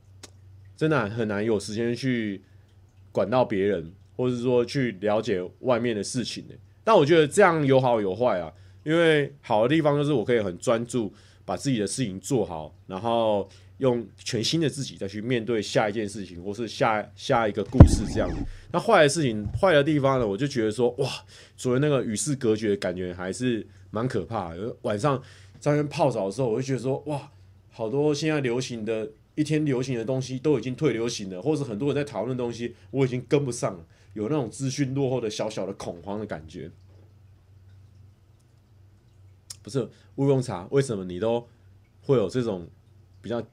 [0.76, 2.42] 真的很难有时间去
[3.12, 6.56] 管到别人，或者是说去了解外面的事情呢。
[6.84, 8.52] 但我觉得这样有好有坏啊，
[8.84, 11.14] 因为好的地方就是我可以很专注
[11.48, 18.30] 把自己的事情做好，然后用全新的自己再去面对下一件事情，或是下下一个故事这样。
[18.74, 21.10] 那坏的事情，坏的地方呢，我就觉得说，哇，
[21.56, 24.76] 所谓那个与世隔绝的感觉还是蛮可怕的。
[24.82, 25.18] 晚上
[25.58, 27.32] 在那边泡澡的时候，我就觉得说，哇。
[27.70, 33.86] 好多现在流行的一天流行的东西都已经退流行了，或者很多人在讨论的东西，我已经跟不上了，
[34.16, 36.72] 有那种资讯落后的小小的恐慌的感觉。
[39.68, 41.46] 不是乌龙茶，为什么你都
[42.02, 42.66] 会有这种
[43.22, 43.44] 比较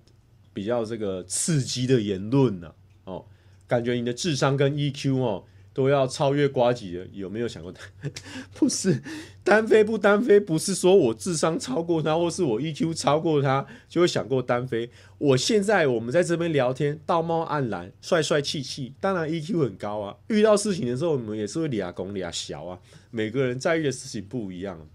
[0.52, 2.72] 比较这个刺激的言论呢？
[3.02, 3.24] 哦，
[3.66, 5.44] 感觉你的智商跟 EQ 哦。
[5.74, 7.74] 都要超越瓜吉的，有没有想过？
[8.54, 9.02] 不是
[9.42, 14.88] 单飞不单飞，不是说我智商超过他，或是我 EQ 超过他，就会想过单飞。
[15.18, 20.16] 我现在我们在这边聊天，道貌岸然，帅帅气气，当然 EQ 很高啊。
[20.28, 22.78] 遇到事情的时候，我们也是会俩拱俩小啊。
[23.10, 24.88] 每个人在意的事情不一样。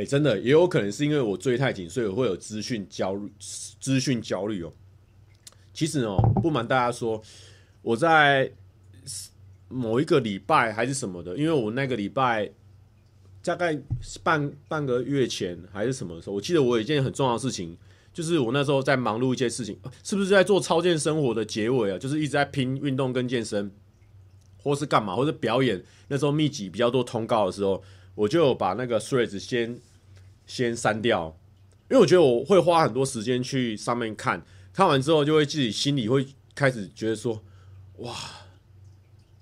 [0.00, 3.30] 哎、真的也有可能是因为我追太紧，所以我会有资讯焦虑。
[3.38, 4.72] 资讯焦虑哦。
[5.74, 7.22] 其实哦，不瞒大家说，
[7.82, 8.50] 我在
[9.68, 12.50] 某一个礼拜还是什么的，因为我那个礼拜
[13.42, 13.78] 大概
[14.22, 17.76] 半半个月前还是什么时候，我记得我有一件很重要的事情，
[18.12, 21.98] 就是我那时候在忙碌一些事情，是不是在做超健生活的结尾啊？
[21.98, 23.70] 就是一直在拼运动跟健身，
[24.62, 25.82] 或是干嘛，或是表演。
[26.08, 27.82] 那时候密集比较多通告的时候，
[28.16, 29.78] 我就把那个 Threads 先
[30.50, 31.38] 先删掉，
[31.88, 34.42] 因为我觉得我会花很多时间去上面看，
[34.72, 36.26] 看完之后就会自己心里会
[36.56, 37.40] 开始觉得说，
[37.98, 38.12] 哇。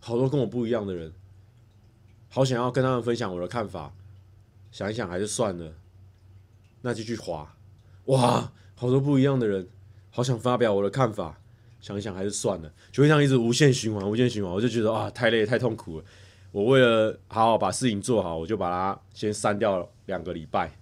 [0.00, 1.12] 好多跟我不一样的人，
[2.30, 3.92] 好想要跟他们分享我的看法，
[4.72, 5.74] 想一想还是算了，
[6.80, 7.54] 那就去滑。
[8.06, 9.68] 哇，好多不一样的人，
[10.10, 11.38] 好想发表我的看法，
[11.78, 16.04] 想一想还是算了，就会这样一直无限循环，无限循环，我就觉得啊，太累太痛苦了。
[16.52, 20.77] 我为了好好把事情做好，我就把它先删掉了两个礼拜。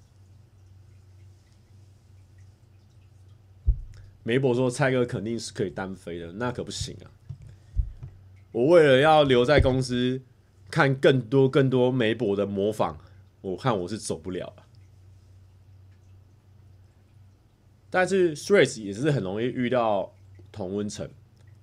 [4.27, 7.07] 梅博说蔡哥肯定是可以单飞的，那可不行啊。
[8.51, 10.21] 我为了要留在公司
[10.69, 12.99] 看更多更多梅博的模仿，
[13.41, 14.67] 我看我是走不了了。
[17.89, 20.13] 但是 stress 也是很容易遇到
[20.51, 21.09] 同温层。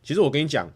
[0.01, 0.71] 其实我跟你讲，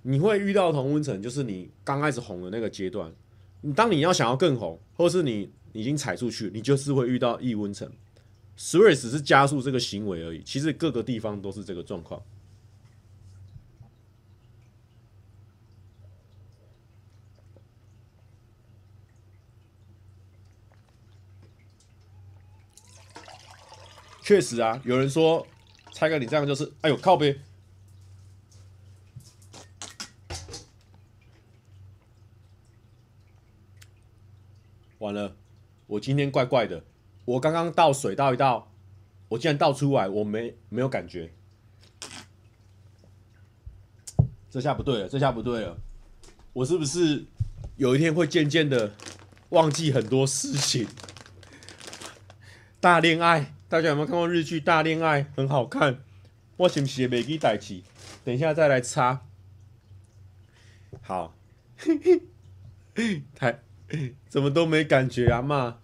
[0.00, 3.12] 你会遇到同温层，就是你刚开始红的那个阶段。
[3.60, 7.92] 你当你要想要更红，或是你已经踩出去，你就是会遇到异温层。
[8.56, 12.22] Threads 是加速这个行为而已，其实各个地方都是这个状况。
[24.22, 25.46] 确实啊，有人说
[25.92, 27.38] 蔡哥你这样就是，哎呦靠呗，
[34.96, 35.36] 完了，
[35.86, 36.82] 我今天怪怪的，
[37.24, 38.70] 我刚刚倒水倒一倒，
[39.28, 41.32] 我竟然倒出来，我没没有感觉，
[44.50, 45.78] 这下不对了，这下不对了，
[46.52, 47.24] 我是不是
[47.76, 48.92] 有一天会渐渐的
[49.50, 50.86] 忘记很多事情？
[52.80, 53.50] 大恋爱。
[53.66, 55.24] 大家有没有看过日剧《大恋爱》？
[55.34, 56.04] 很好看。
[56.58, 57.82] 我是不是也没记代志？
[58.22, 59.22] 等一下再来擦。
[61.02, 61.34] 好，
[63.34, 63.62] 太
[64.28, 65.78] 怎么都没感觉啊嘛？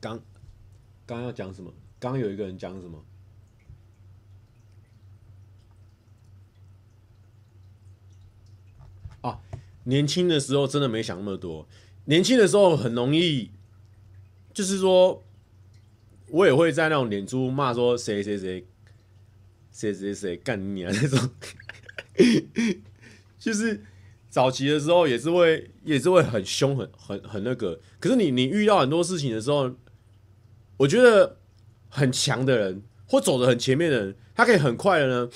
[0.00, 0.20] 刚
[1.06, 1.72] 刚要讲什么？
[1.98, 3.04] 刚有一个人讲什么？
[9.20, 9.40] 啊。
[9.84, 11.66] 年轻的时候真的没想那么多，
[12.04, 13.50] 年轻的时候很容易，
[14.52, 15.24] 就是说，
[16.28, 18.66] 我也会在那种脸书骂说谁谁谁，
[19.72, 21.30] 谁谁谁干你啊 那种，
[23.38, 23.84] 就是
[24.30, 29.70] 早期的时候也是会也是会很凶很很很那个，可是你你遇到很多事情的时候，
[30.76, 31.36] 我觉得
[31.88, 35.28] 很强的人或走得很前面的人，他可以很快的呢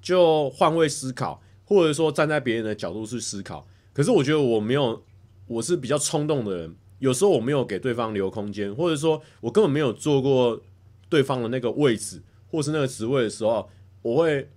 [0.00, 3.64] 就换位思考，或者说站在别人的角度去思考。
[3.92, 5.04] 可是我觉得我没有，
[5.46, 10.60] 我是比较冲动的人，有时候我没有给对方留空间，或者说我根本没有做过
[11.08, 12.20] 对方的那个位置，
[12.50, 13.70] 或是那个职位的时候，
[14.02, 14.48] 我会，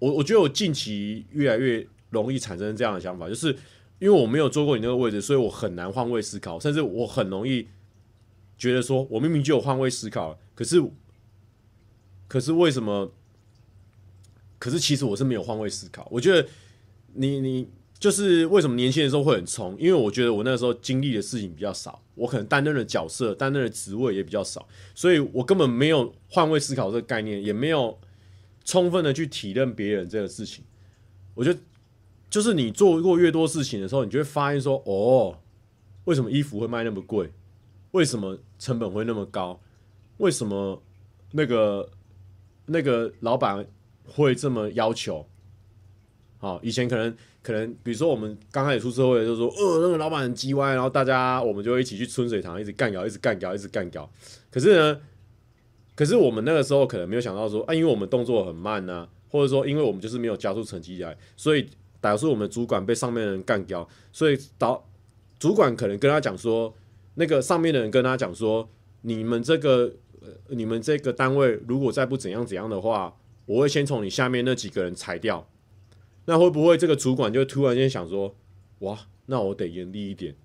[0.00, 3.48] 我我觉得我近期越来越容易产生这样的想法，就是
[3.98, 7.66] 因为我没有做过你那个位置，所以我很难换位思考，甚至我很容易
[8.56, 10.82] 觉得说我明明就有换位思考，可是，
[12.26, 13.12] 可是为什么？
[14.58, 16.48] 可是其实我是没有换位思考，我觉得
[17.14, 17.68] 你你。
[18.00, 19.76] 就是为什么年轻的时候会很冲？
[19.76, 27.98] 因为我觉得我那时候经历的事情比较少，我可能担任的角色、担任的职位也比较少，所以我根本没有换位思考这个概念，也没有
[28.64, 30.62] 充分的去体认别人这个事情。
[31.34, 31.58] 我觉得，
[32.30, 35.38] 就是你做过越多事情的时候，你就会发现说：哦，
[36.04, 37.30] 为什么衣服会卖那么贵？
[37.92, 39.60] 为什么成本会那么高？
[40.18, 40.82] 为什么
[41.32, 41.88] 那个
[42.66, 43.66] 那个老板
[44.06, 45.26] 会这么要求？
[46.38, 47.14] 好，以前可能。
[47.40, 54.10] 可能比如说我们刚开始出社会，就说，呃，那个老板很鸡歪，然后大家我们就一起去春水堂，一直干搞，一直干搞，一直干搞。
[54.50, 55.00] 可是呢，
[55.94, 61.70] 可是我们那个时候可能没有想到说，啊，因为我们动作很慢呐、或者说因为我们就是没有加速成绩来，所以
[62.00, 64.88] 导致我们主管被上面的人干掉，所以导
[65.38, 66.74] 主管可能跟他讲说，
[67.14, 68.68] 那个上面的人跟他讲说，
[69.02, 75.48] 你们这个呃你们这个单位如果再不怎样怎样的话，我会先从你下面那几个人裁掉。
[76.26, 78.36] 那会不会这个主管就突然间想说，
[78.80, 80.36] 哇，那我得严厉一点。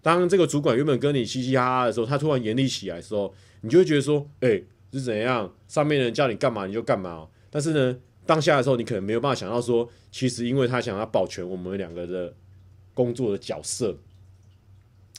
[0.00, 5.52] 当这个主管原本跟你嘻嘻哈哈的时候，他突然严厉起来的时候，你就会觉得说，哎、是怎样？
[5.68, 7.28] 上面的人叫你干嘛你就干嘛。
[7.50, 12.34] 但是呢，当下的时候你可能没有办法想到说，其实因为他想要保全我们两个的
[12.92, 13.96] 工作的角色。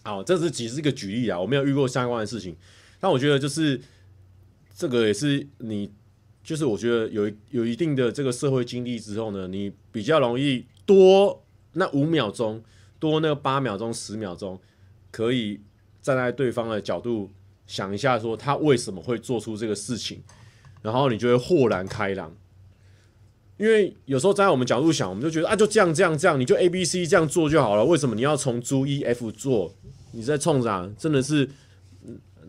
[0.04, 2.56] 好，这是只是一个举例啊，我没有遇过相关的事情。
[3.00, 3.80] 但我觉得就是
[4.76, 5.92] 这个也是你
[6.44, 11.44] 就是我觉得有有一定的这个社会经历之后呢，你比较容易多
[11.74, 12.64] 那五秒钟，
[13.00, 14.60] 多那八秒钟、十秒钟，
[15.12, 15.60] 可以
[16.02, 17.30] 站在对方的角度
[17.66, 20.24] 想一下，说他为什么会做出这个事情，
[20.82, 22.36] 然后你就会豁然开朗。
[23.58, 27.84] 因为有时候站在我们角度想，我们就觉得啊，就这样这样这样，你就 A B C 这样做就好了。
[27.84, 29.74] 为什么你要从 D E F 做？
[30.12, 30.88] 你在冲啥？
[30.96, 31.50] 真的是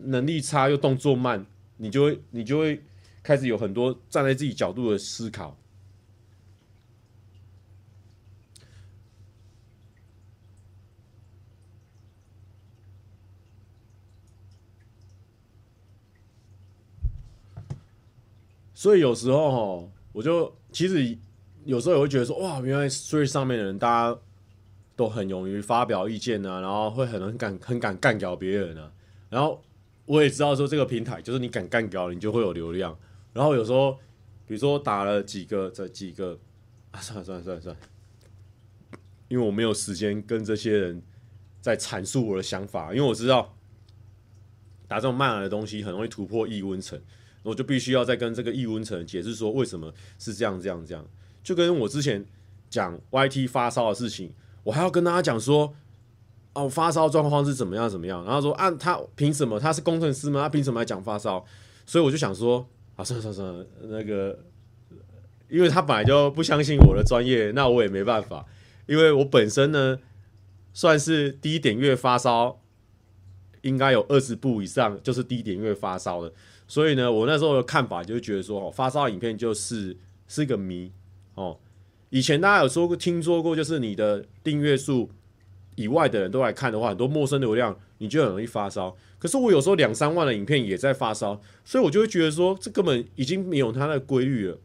[0.03, 1.43] 能力差又动作慢，
[1.77, 2.83] 你就会你就会
[3.23, 5.57] 开始有很多站在自己角度的思考。
[18.75, 20.58] 所以有时候哈，我就。
[20.71, 21.17] 其实
[21.65, 24.19] 有时候也会觉得说，哇，原来 Threads 上面的人，大家
[24.95, 28.91] 都很勇于发表意见啊，然后会很很敢很敢干掉别人啊。
[29.29, 29.61] 然后
[30.05, 32.97] 我也知道说，这个平台就是你敢干掉，你就会有流量。
[33.33, 33.93] 然后有时候，
[34.47, 36.37] 比如说打了几个，这几个
[36.91, 37.81] 啊，算了算了算了算了，
[39.27, 41.01] 因为我没有时间跟这些人
[41.61, 43.55] 在阐述我的想法，因为我知道
[44.87, 46.99] 打这种慢来的东西很容易突破易温层。
[47.43, 51.05] 我就必须要再跟这个易文成解释说，为什么是这样这样这样，
[51.41, 52.25] 就跟我之前
[52.69, 54.33] 讲 YT 发烧的事情，
[54.63, 55.73] 我还要跟大家讲说，
[56.53, 60.41] 哦，发烧状况是怎么样怎么样，然后说啊，他凭什么他是工程师吗？
[60.41, 61.45] 他凭什么来讲发烧？
[61.85, 64.37] 所以我就想说，啊，算了算了算了，那个，
[65.47, 68.45] 因为他本来就不相信我的专业，那我也没办法，
[68.85, 69.97] 因为我本身呢，
[70.73, 72.61] 算是低点月发烧，
[73.61, 76.31] 应该有二十步以上，就是低点月发烧的。
[76.69, 79.97] 所以呢，我那时候的看法就是觉得说，哦，发烧影片就是
[80.27, 80.91] 是一个谜
[81.33, 81.57] 哦。
[82.11, 85.09] 以前大家有说过、听说过，就是你的订阅数
[85.73, 88.95] 以外的人都来看的话，很多陌生流量，你就很容易发烧。
[89.17, 94.59] 可是我有时候两三万的影片也在发烧，所以我就会觉得说，这根本已经没有它的规律了。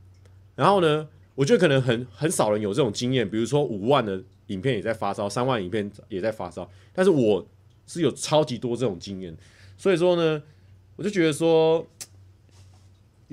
[0.57, 7.49] 然后呢，我觉得可能很很少人有这种经验，比如说五万的影片也在发烧，三万影片也在发烧，但是我
[7.87, 9.35] 是有超级多这种经验，
[9.79, 10.43] 所以说呢。
[10.97, 11.85] 我就觉得说，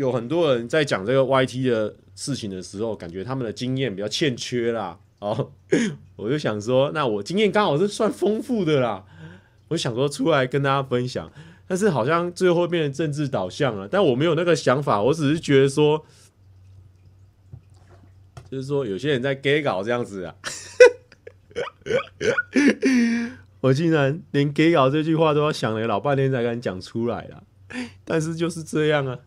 [0.01, 4.97] 有很多人在讲这个 YT 的事情的时候，感觉他们的经验比较欠缺啦。
[5.19, 5.51] 哦，
[6.17, 9.05] 我就想说，那我经验刚好是算丰富的啦。
[9.67, 11.31] 我想说出来跟大家分享，
[11.67, 13.87] 但是好像最后变成政治导向了。
[13.87, 16.03] 但我没有那个想法，我只是觉得说，
[18.49, 20.33] 就是说有些人在给稿这样子啊。
[23.61, 27.43] 我竟然连给稿这句话都要想了老半天才敢讲出来了。
[28.03, 29.19] 但是就是这样啊，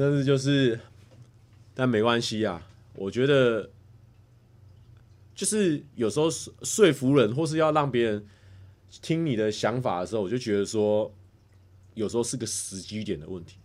[0.00, 0.80] 但是就是，
[1.74, 2.66] 但没关系啊。
[2.94, 3.68] 我觉得，
[5.34, 8.26] 就是有时候说服人，或是要让别人
[9.02, 11.14] 听你的想法的时候，我就觉得说，
[11.92, 13.58] 有时候是个时机点的问题，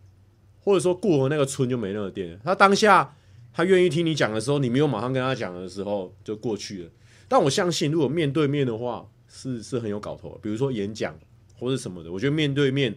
[0.59, 2.37] 或者说过了那个村就没那个店。
[2.43, 3.15] 他当下
[3.53, 6.89] 他愿意听你讲的时候，你没有马上跟他讲的时候，就过去了。
[7.29, 10.37] 但我相信，如果面对面的话，是是很有搞头。
[10.43, 11.17] 比如说演讲
[11.57, 12.93] 或者什么的，我觉得面对面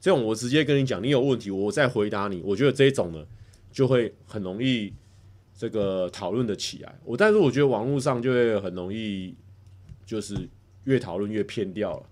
[0.00, 2.40] 这种，我直接跟你讲，你有问题，我再回答你。
[2.44, 3.26] 我觉得这种呢，
[3.72, 4.92] 就会很容易
[5.56, 6.98] 这个讨论的起来。
[7.04, 9.34] 我但是我觉得网络上就会很容易，
[10.06, 10.48] 就是
[10.84, 12.06] 越讨论越偏掉了。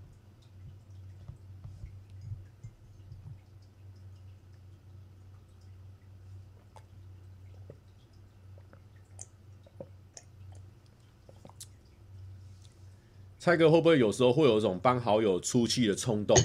[13.39, 16.37] 蔡哥会不会有时候会有一种帮好友出气的冲动？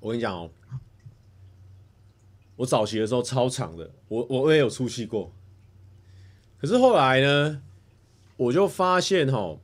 [0.00, 0.50] 我跟你讲哦，
[2.56, 5.32] 我早期的时候超长的，我我也有出气过。
[6.58, 7.62] 可是后来呢，
[8.36, 9.56] 我就发现哈，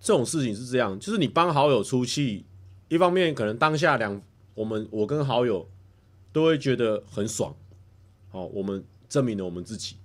[0.00, 2.44] 这种事情是这样，就是你帮好友出气，
[2.88, 4.22] 一方面可能当下两
[4.54, 5.68] 我们我跟好友
[6.32, 7.54] 都会觉得很爽，
[8.30, 9.96] 好，我们证明了我们自己。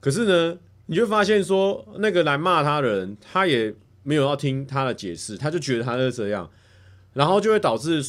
[0.00, 3.74] 可是呢，你就发现说，那个来骂他的人，他也。
[4.04, 6.50] 没有要听他的解释，他就觉得他是这样，
[7.12, 8.02] 然后就会导致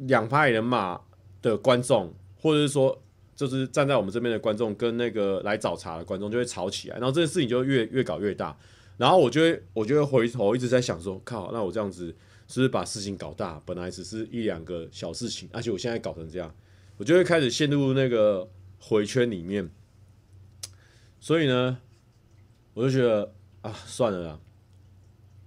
[0.00, 1.00] 两派人马
[1.40, 3.02] 的观众，或者是说
[3.34, 8.56] 就是站在我们这边的观众跟那个来找茬的观众就会吵起来，然后这件事情就越越搞越大，
[8.96, 12.06] 然后我就会我就会回头一直在想说，靠，那我这样子
[12.48, 13.62] 是不是把事情搞大？
[13.64, 16.54] 本来只是一两个小事情，而且我现在搞成这样，
[16.98, 19.70] 我就会开始陷入那个回圈里面，
[21.18, 21.78] 所以呢，
[22.74, 23.32] 我就觉得
[23.62, 24.40] 啊，算了啦。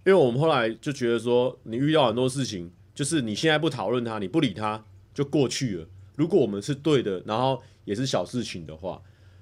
[0.05, 4.83] 因为我们后来就觉得说，你遇到很多事情，就是你现在不讨论他，你不理他，
[5.13, 5.87] 就过去了。
[6.15, 9.01] 如果我们是对的，然后也是小事情的话，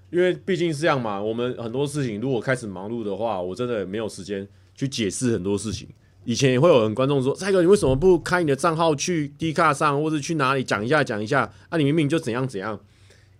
[0.09, 1.21] 因为毕竟是这样嘛。
[1.21, 5.89] 我们很多事情如果开始忙碌的话，我真的没有时间去解释很多事情。
[6.23, 11.51] 以前也会有人观众说：“蔡哥，你为什么不开你的账号去 D 卡上，或者去哪里讲一下讲一下？
[11.69, 12.79] 啊，你明明就怎样怎样。”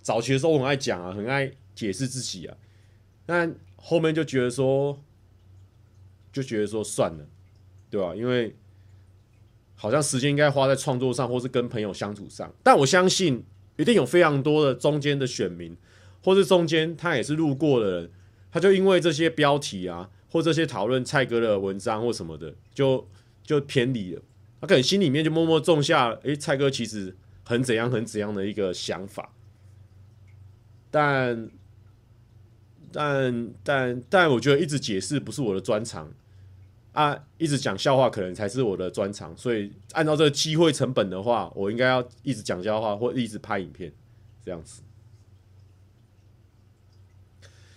[0.02, 2.58] 早期的时候我很爱讲啊，很爱解释自己啊，
[3.26, 5.00] 但后面就觉得说，
[6.34, 7.28] 就觉得说算了，
[7.92, 8.16] 对吧？
[8.16, 8.56] 因为
[9.82, 12.54] 好像时间应该花在创作上，或是跟朋友相处上。
[12.62, 13.44] 但我相信
[13.78, 15.76] 一定有非常多的中间的选民，
[16.24, 18.12] 或是中间他也是路过的人，
[18.52, 20.10] 他就因为这些标题啊。
[20.34, 23.06] 或这些讨论蔡哥的文章或什么的，就
[23.44, 24.22] 就偏离了。
[24.62, 27.14] 他可能心里面就默默种下，诶，蔡哥其实
[27.44, 29.34] 很怎样很怎样的一个想法。
[30.90, 31.50] 但
[32.94, 36.10] 但但但，我觉得一直解释不是我的专长
[36.94, 39.36] 啊，一直讲笑话可能才是我的专长。
[39.38, 43.92] 所以按照这个机会成本的话，我应该要一直讲笑话或一直拍影片
[44.44, 44.82] 这样子。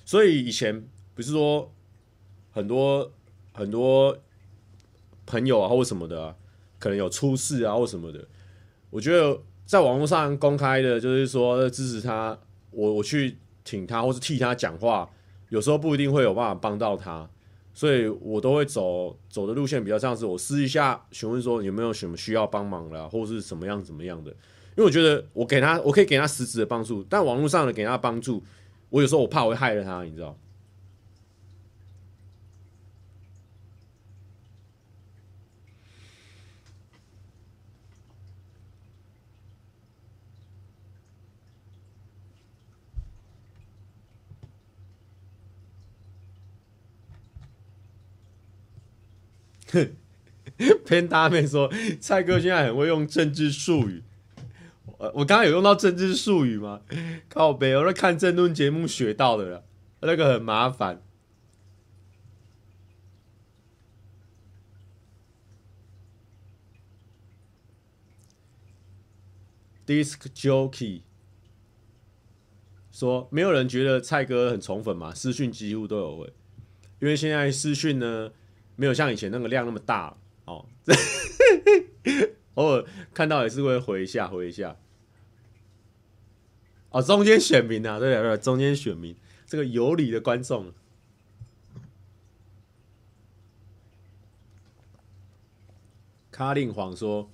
[0.05, 1.71] 所以以前不是说。
[2.57, 3.11] 很多
[3.53, 4.17] 很多
[5.27, 6.37] 朋友啊，或什么的、
[6.79, 8.25] 可能有出事啊，或什么的。
[8.91, 12.39] 我觉得在网络上公开的，就是说支持他，
[12.71, 15.11] 我我去挺他，或是替他讲话，
[15.49, 17.29] 有时候不一定会有办法帮到他，
[17.75, 24.31] 所以我都会走走的路线比较像是我试一下询问说有没有什么需要帮忙的，或是什么样怎么样的。
[24.31, 28.43] 因为我觉得我给他，我可以给他实质的帮助，但网络上的给他帮助，
[28.91, 30.37] 我有时候我怕我会害了他，你知道。
[50.85, 54.03] 偏大妹说：“蔡哥现在很会用政治术语。
[54.99, 56.83] 我我刚刚有用到政治术语吗？
[57.29, 59.65] 靠北，我在看政论节目学到的了，
[60.01, 61.03] 那个很麻烦。
[69.87, 71.03] Disc Jockey
[72.93, 75.13] 说：没有人觉得蔡哥很宠粉吗？
[75.13, 76.33] 私讯几乎都有回，
[77.01, 78.31] 因为现在私讯呢。”
[78.77, 80.17] 没有像以前那个量那么大
[80.47, 80.67] 哦，
[82.55, 84.77] 偶尔看到也是会回一下回一下。
[86.91, 89.17] 哦，中间选民啊，对对对，中间选民，
[89.47, 90.73] 这个有理的观众。
[96.31, 97.31] 卡令黄说，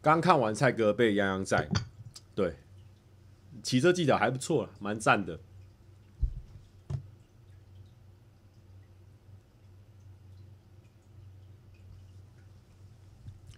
[0.00, 1.68] 刚看完蔡哥被洋洋在，
[2.34, 2.56] 对，
[3.62, 5.38] 骑车技巧还不错，蛮赞的。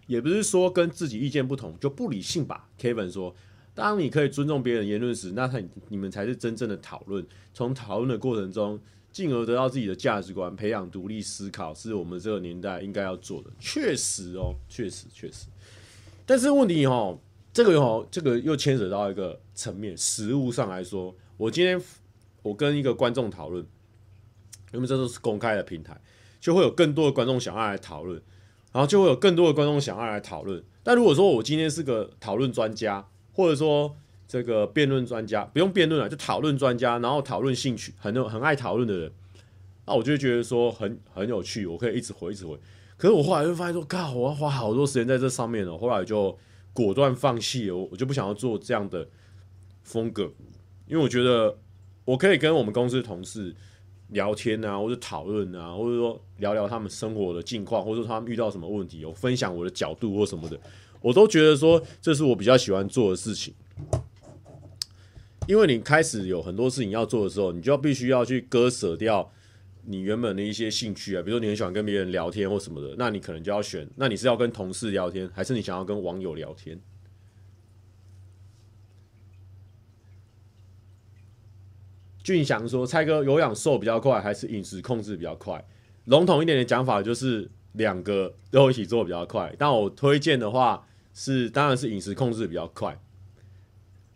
[0.07, 3.35] 也不是说跟自己意见不同就不理性吧？Kevin 说，
[3.73, 7.25] 当你可以尊重别人言论时，那他你们才是真正的讨论。
[7.53, 8.79] 从讨论的过程中，
[9.11, 13.49] 进而得到自己的价值观，培养独立思考，是我们这个年代应该要做的。
[13.59, 15.47] 确实哦，确实确实。
[16.25, 17.19] 但是问题哦，
[17.53, 21.81] 这个哦，这个又牵扯到一个层面，实物上来说，我今天
[22.41, 23.65] 我跟一个观众讨论，
[24.73, 25.99] 因为这都是公开的平台，
[26.39, 28.21] 就会有更多的观众想要来讨论。
[28.75, 30.61] 然后就会有更多的观众想要来讨论。
[30.83, 33.95] 但如果说我今天是个讨论专家，或者说
[34.27, 39.11] 这个辩论专家，不用辩论了，就讨论专家，然后讨论兴趣很很爱讨论的人，
[39.85, 42.59] 那我就觉得说很很有趣，我可以一直回一直回。
[42.97, 45.77] 可是我后来就发现说，靠，我要花好多时间在这上面了。
[45.77, 46.37] 后来就
[46.73, 49.07] 果断放弃了，我就不想要做这样的
[49.83, 50.23] 风格，
[50.85, 51.57] 因为我觉得
[52.03, 53.55] 我可以跟我们公司的同事。
[54.09, 60.59] 聊天啊，或者讨论啊，或者说聊聊他们生活的近况，或者说他们遇到什么问题，我分享我的角度或什么的，
[61.01, 63.53] 我都觉得说这是我比较喜欢做的事情。
[65.47, 69.31] 因为你开始有很多事情要做的时候，你就要必须要去割舍掉
[69.83, 76.79] 你原本的一些兴趣啊，比如说你很喜欢跟别人聊天或什么的，那你可能就要选，那你是要跟同事聊天，还是你想要跟网友聊天？
[82.25, 85.63] 俊祥说：“蔡哥有氧瘦比较快，还是饮食控制比较快？
[86.05, 89.55] 笼统一点的讲法就是两个都一起做比较快。
[89.59, 92.99] 但我推荐的话是，当然是饮食控制比较快。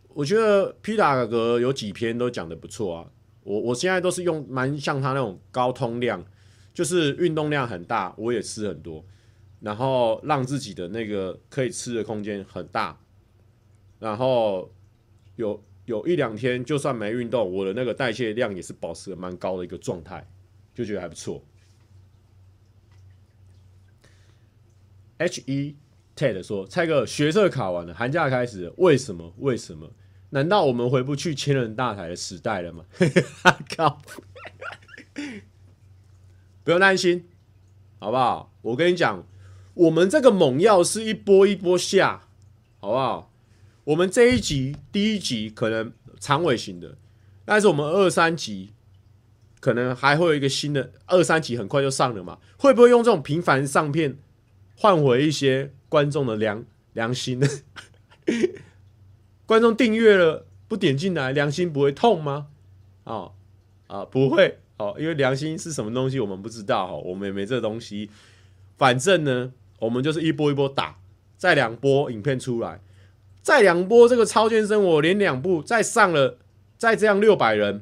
[0.08, 3.12] 我觉得皮塔哥有几篇都讲得不错啊。
[3.44, 6.26] 我我现在都是用蛮像他那种高通量，
[6.74, 9.06] 就是运动量很大，我也吃很多，
[9.60, 13.00] 然后让自己的那个可以吃的空间很大，
[14.00, 14.74] 然后
[15.36, 20.24] 有。”有一两天就算没运动，我的那个代谢量也是保持的蛮高的一个状态，
[20.72, 21.44] 就觉得还不错。
[25.18, 25.76] H E
[26.16, 29.34] Ted 说：“蔡哥，学测考完了，寒假开始，为什么？
[29.40, 29.92] 为什么？
[30.30, 32.86] 难道我们回不去千人大台的时代了吗？”
[33.42, 34.00] 哈 靠！
[36.64, 37.28] 不用担心，
[37.98, 38.54] 好不好？
[38.62, 39.26] 我跟你讲，
[39.74, 42.28] 我们这个猛药是一波一波下，
[42.78, 43.34] 好不好？
[43.90, 46.96] 我们这一集第一集可能长尾型的，
[47.44, 48.72] 但是我们二三集
[49.60, 52.38] 可能还会有一个新的二三集，很快就上了嘛？
[52.58, 54.16] 会不会用这种频繁上片
[54.76, 56.64] 换回一些观众的良
[56.94, 57.48] 良心呢？
[59.48, 62.50] 观众订阅了不点进来，良心不会痛吗？
[63.06, 63.34] 啊、哦、
[63.88, 68.12] 啊，不会哦，因为良心是什么东西，我们不知道哦，我们也没这东西。
[68.78, 71.00] 反正呢，我们就是一波一波打，
[71.38, 72.80] 再两波影片出来，
[73.42, 76.38] 再两波这个超健身，我连两部再上了，
[76.78, 77.82] 再这样六百人，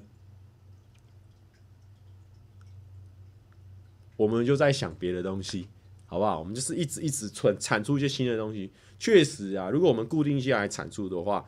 [4.15, 5.67] 我们就在想别的东西，
[6.05, 6.39] 好不好？
[6.39, 8.71] 我们就是一直一直存产出一些新的东西。
[8.99, 11.47] 确实啊，如果我们固定下来产出的话，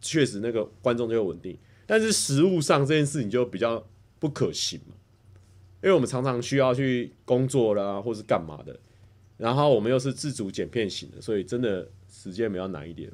[0.00, 1.58] 确实那个观众就会稳定。
[1.86, 3.84] 但是实物上这件事情就比较
[4.18, 4.94] 不可行嘛，
[5.82, 8.78] 因为我们常常需要去工作啦，或是干嘛的，
[9.36, 13.10] 然后我们又是自主剪片型的，所以真的时间比较难一点。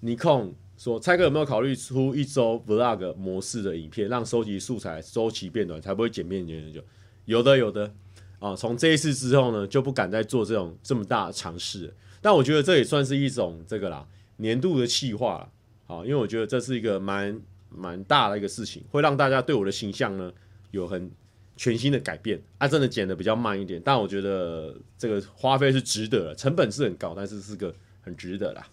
[0.00, 6.84] 尼控说：“蔡哥有没有考虑出一周 vlog 模式的影片，让收集素材周期变短，才不会剪片剪很久？”
[7.24, 7.92] 有的，有的
[8.38, 8.54] 啊。
[8.54, 11.92] 从这一次之后呢，就不敢再做这种这么大的尝试。
[12.20, 15.50] 但我觉得这也算是一种这个啦，年度的企划啦。
[15.86, 17.40] 好，因为我觉得这是一个蛮
[17.70, 20.30] 蛮大的一个事情，会让大家对我的形象呢
[20.72, 21.10] 有很
[21.56, 22.40] 全新的改变。
[22.58, 28.68] 啊，真的剪得比较慢一点，但我觉得这个花费是值得的，成本是很高，但是是个很值得啦。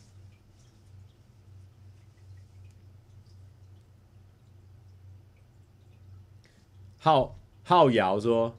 [6.97, 8.57] 浩浩瑶说，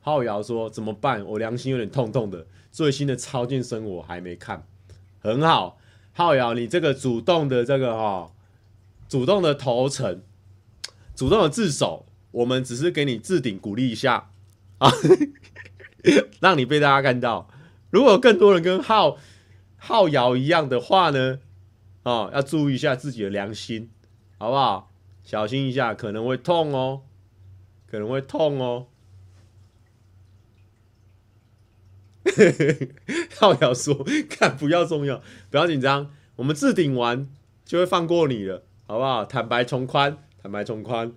[0.00, 1.24] 浩瑶说怎么办？
[1.24, 4.66] 我良心有点痛痛的，最新的超健生我还没看，
[5.20, 5.78] 很好。
[6.12, 8.32] 浩瑶，你这个主动的这个哈、
[9.08, 10.22] 主动的投诚，
[11.14, 14.30] 主动的自首，我们只是给你置顶鼓励一下
[14.78, 14.90] 啊，
[16.40, 17.48] 让你被大家看到。
[17.90, 19.16] 如果更多人跟浩
[19.76, 21.38] 浩瑶一样的话呢，
[22.02, 23.90] 啊，要注意一下自己的良心，
[24.38, 24.92] 好不好？
[25.22, 27.02] 小心一下，可能会痛哦，
[27.86, 28.86] 可能会痛哦。
[33.36, 37.28] 浩瑶说：“看，不要重要，不要紧张，我们置顶完
[37.64, 39.24] 就会放过你了，好不好？
[39.24, 41.12] 坦白从宽，坦白从宽。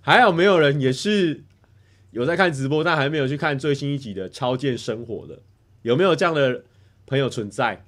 [0.00, 1.44] 还有没有人也是
[2.10, 5.42] 有在看直播，但还没有去看最新一集的《超健生活》的？
[5.82, 6.64] 有没有这样的
[7.06, 7.84] 朋友存在？”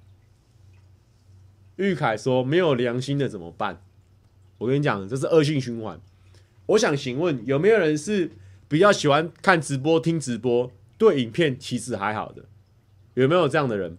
[1.77, 3.83] 玉凯说：“没有良心的怎么办？”
[4.59, 5.99] 我跟你讲，这是恶性循环。
[6.67, 8.31] 我想询问，有没有人是
[8.69, 10.71] 比较喜欢看直播、听直播？
[10.99, 12.45] 对影片其实还好的，
[13.15, 13.97] 有没有这样的人？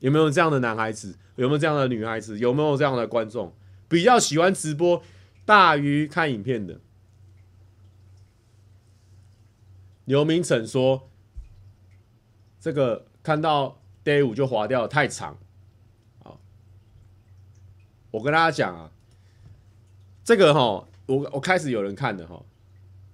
[0.00, 1.16] 有没有这样的男孩子？
[1.36, 2.38] 有没有这样的女孩子？
[2.38, 3.54] 有没有这样的观众？
[3.88, 5.02] 比较喜欢直播
[5.46, 6.78] 大于看影片的？
[10.04, 11.08] 刘明成说
[12.60, 15.38] ：“这个看到 day 五就划掉，太长。”
[16.22, 16.40] 好，
[18.10, 18.92] 我跟大家讲啊，
[20.22, 22.44] 这个哈，我我开始有人看的哈，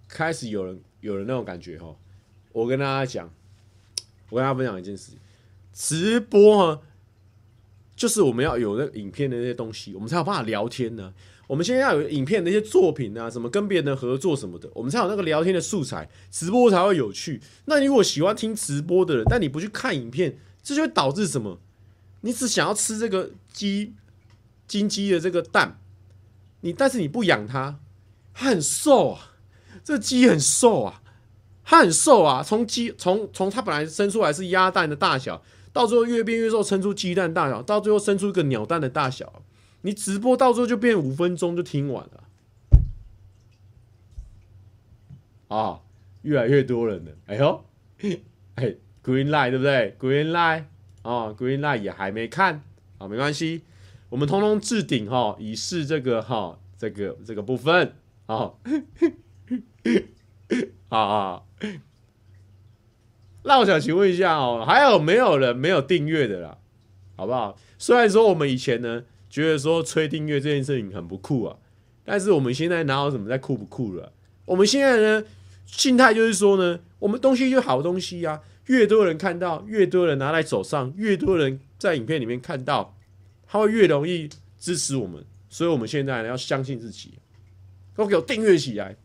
[0.08, 1.96] 开始有人有人那种感觉哈。
[2.52, 3.32] 我跟大家讲，
[4.28, 5.20] 我跟大家分享一件事情，
[5.72, 6.80] 直播啊，
[7.94, 11.14] 就是我们要有那个影片的那些东西，我们才有办法聊天呢。
[11.50, 17.40] 我们现在要有影片的一些作品啊，什么跟别人的合作什么的，我们才有那个聊天的素材，直播才会有趣。
[17.64, 21.58] 那如果喜欢听直播的人，但你不去看影片，这就会导致什么？
[22.20, 23.94] 你只想要吃这个鸡
[24.68, 25.80] 金鸡的这个蛋，
[26.60, 27.80] 你但是你不养它，
[28.32, 29.32] 它很瘦啊，
[29.82, 31.02] 这鸡很瘦啊。
[31.64, 35.42] 它很瘦啊，从鸡从从它本来生出来是鸭蛋的大小，
[35.72, 39.39] 到最后越变越瘦，生出鸡蛋大小，到最后生出一个鸟蛋的大小。
[39.82, 42.24] 你直播到最后就变五分钟就听完了。
[45.48, 45.80] 啊，
[46.22, 47.12] 越来越多人了。
[47.26, 47.64] 哎呦，
[48.56, 50.64] 哎，Green Light 对不对？Green Light
[51.02, 52.62] 啊，Green Light 也还没看
[52.98, 53.62] 啊，没关系，
[54.08, 57.94] 我们通通置顶哈，以示这个哈，这个这个部分
[58.26, 58.52] 啊。
[60.88, 61.42] 啊啊！
[63.44, 66.58] 那我想请问一下哦，还有没有人没有订阅的啦？
[67.16, 67.56] 好不好？
[67.78, 71.56] 虽然说我们以前呢觉得说催订阅这件事情很不酷啊，
[72.04, 74.12] 但是我们现在哪有什么在酷不酷了？
[74.44, 75.24] 我们现在呢
[75.64, 82.96] 心态就是说呢，我们东西就好东西啊，越多人看到，越多人拿来手上，越多人在影片里面看到，
[83.46, 84.28] 他会越容易
[84.58, 85.24] 支持我们。
[85.48, 87.14] 所以我们现在呢要相信自己，
[87.94, 88.96] 都给我订阅起来。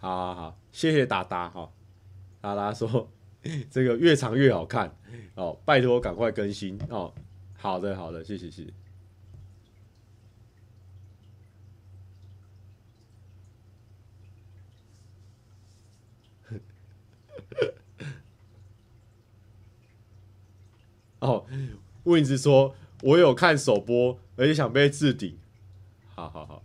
[0.00, 1.70] 好好好，谢谢达达哈。
[2.40, 3.10] 达达说
[3.70, 4.96] 这个越长越好看
[5.34, 7.12] 哦，拜托赶快更新哦。
[7.58, 8.72] 好的，好的，谢谢，谢谢。
[21.18, 21.44] 哦
[22.04, 25.36] ，Wins 说，我有看首播，而且想被置顶。
[26.14, 26.62] 好好好，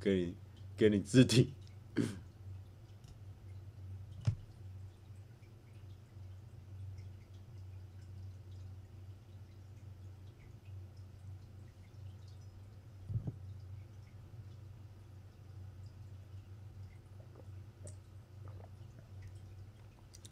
[0.00, 0.34] 给你，
[0.78, 1.52] 给你置顶。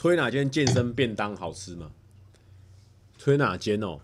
[0.06, 1.90] 推哪间健身便当好吃吗？
[3.18, 3.98] 推哪间哦？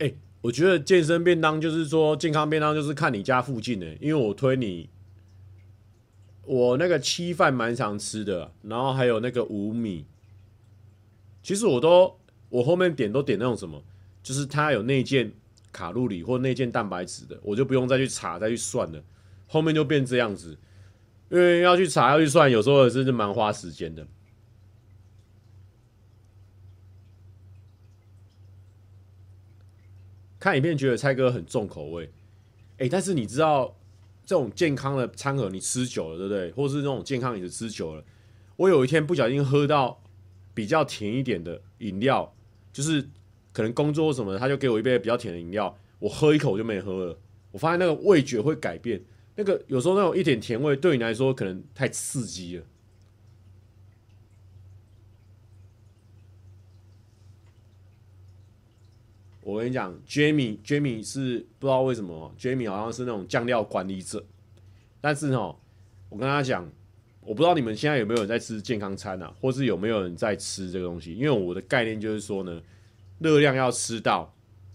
[0.00, 4.90] 哎、我觉得健身便当就是说健康便当就是看你家附近的，因为我推你，
[6.42, 10.04] 我那个七饭蛮常吃的，然后还有那个五米，
[11.40, 13.84] 其实我都我后面点都点那种什么，
[14.20, 15.32] 就是它有内建
[15.70, 19.00] 卡路里或内建蛋白质的，我就不用再去查再去算了，
[19.46, 20.58] 后面就变这样子。
[21.32, 24.06] 因为要去查要去算，有时候也是蛮花时间的。
[30.38, 32.10] 看影片觉得蔡哥很重口味，
[32.76, 33.74] 哎，但是你知道
[34.26, 36.50] 这种健康的餐盒你吃久了，对不对？
[36.50, 38.04] 或是那种健康饮食吃久了，
[38.56, 40.02] 我有一天不小心喝到
[40.52, 42.34] 比较甜一点的饮料，
[42.74, 43.08] 就是
[43.54, 47.18] 可能工作什么的，他就给我一杯比较甜的饮料，我喝一口就没喝了。
[47.52, 49.02] 我发现那个味觉会改变。
[49.34, 52.64] 那个有时候那种一点甜味对你来说可能太刺激了。
[59.42, 64.24] 我跟你讲，Jamie，Jamie 是不知道为什么，Jamie 好像是那种酱料管理者。
[65.00, 65.56] 但是哦，
[66.10, 66.70] 我跟他讲，
[67.22, 71.14] 我不知道你们现在有没有在吃健康餐啊，或是有没有人在吃这个东西？
[71.14, 72.62] 因为我的概念就是说呢，
[73.18, 74.32] 热量要吃到，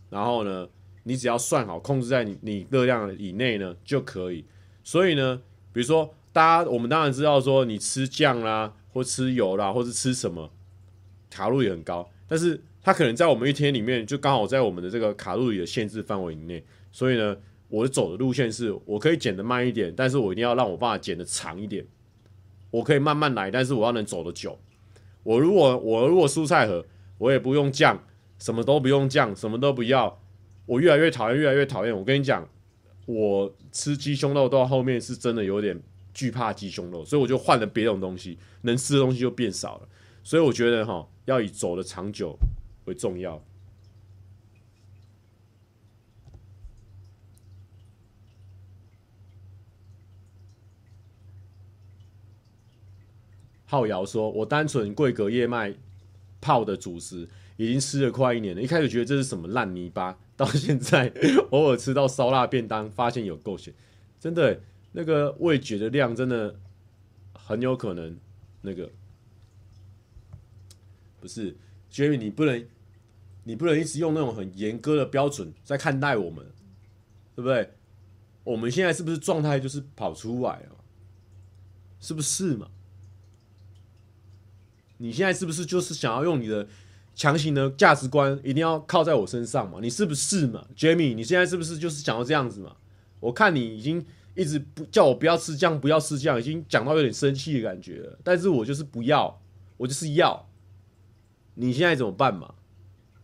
[0.10, 0.68] 然后呢。
[1.08, 4.44] 你只要算好，控制在你热量以内呢就可以。
[4.84, 5.42] 所以呢，
[5.72, 10.52] 比如说，大家我们当然知道说，你吃酱啦，或吃油啦，或是吃什么，
[11.30, 12.10] 卡路里很高。
[12.28, 16.64] 但是它可能在我们一天里面，就刚好在我们的这个卡路里的限制范围以内。
[16.92, 17.38] 所以呢，
[17.70, 21.86] 我走的路线是我可以减得慢一点，但是我一定要让我爸减得长一点。
[22.70, 24.60] 我可以慢慢来，但是我要能走得久。
[25.24, 26.86] 我如果我如果蔬菜盒，
[27.18, 28.04] 我也不用酱，
[28.40, 30.20] 什么都不用酱，什么都不要。
[30.68, 31.98] 我越来越讨厌，越来越讨厌。
[31.98, 32.48] 我跟你讲，
[33.06, 35.82] 我吃鸡胸肉到后面是真的有点
[36.14, 39.88] 惧怕鸡胸肉，所以我就换了别种东西，能吃的东西就变少了。
[40.24, 42.38] 所以我觉得哈，要以走的长久
[42.86, 43.42] 为重要。
[53.70, 55.74] 浩瑶说：“我单纯桂格燕麦
[56.40, 58.62] 泡的主食，已经吃了快一年了。
[58.62, 61.12] 一开始觉得这是什么烂泥巴。”到现在，
[61.50, 63.74] 偶尔吃到烧腊便当，发现有够咸，
[64.20, 64.62] 真的，
[64.92, 66.60] 那个味觉的量真的
[67.34, 68.18] 很有可能，
[68.62, 68.92] 那个
[71.20, 71.58] 不是
[71.92, 72.68] ，Jamie，你不能，
[73.46, 76.46] 你不能一直用那种很严格的标准在看待我们，
[77.36, 77.74] 对不对？
[78.44, 80.78] 我们现在是不是状态就是跑出来了？
[82.00, 82.70] 是不是嘛？
[85.00, 86.68] 你现在是不是就是想要用你的？
[87.18, 89.80] 强行的价值观一定要靠在我身上嘛？
[89.82, 91.16] 你是不是嘛，Jamie？
[91.16, 92.76] 你现在是不是就是想要这样子嘛？
[93.20, 94.06] 我看你已经
[94.36, 98.20] 一直不叫我不要吃酱，不要吃酱，已经讲到有点生气的感觉了。
[98.24, 99.42] 但是我就是不要，
[99.78, 100.48] 我就是要。
[101.56, 102.54] 你现在怎么办嘛？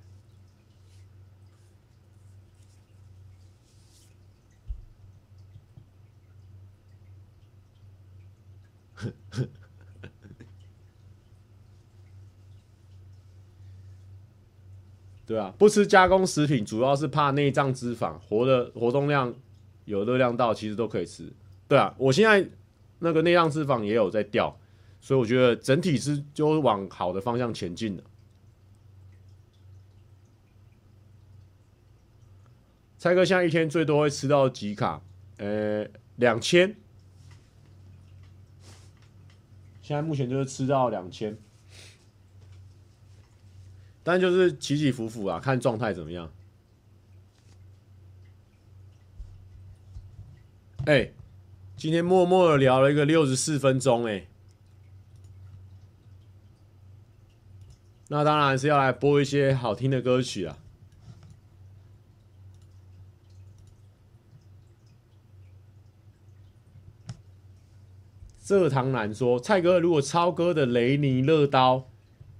[15.26, 19.34] 对啊，不吃加工食品主要是怕内脏脂肪，活的活动量
[19.86, 21.32] 有热量到，其实都可以吃。
[21.66, 22.46] 对啊，我现在
[22.98, 24.58] 那个内脏脂肪也有在掉，
[25.00, 28.02] 所以我觉得整体是就往好的方向前进的。
[32.98, 35.02] 蔡哥现在一天最多会吃到几卡？
[35.38, 36.74] 呃，两千。
[39.82, 41.36] 现在目前就是吃到两千。
[44.04, 46.30] 但就是起起伏伏啊，看状态怎么样。
[50.84, 51.10] 哎、
[51.78, 54.26] 今天默默的聊了一个六十四分钟，哎，
[58.08, 60.58] 那当然是要来播一些好听的歌曲啊。
[68.44, 71.88] 蔗糖男说：“蔡哥，如果超哥的雷尼乐刀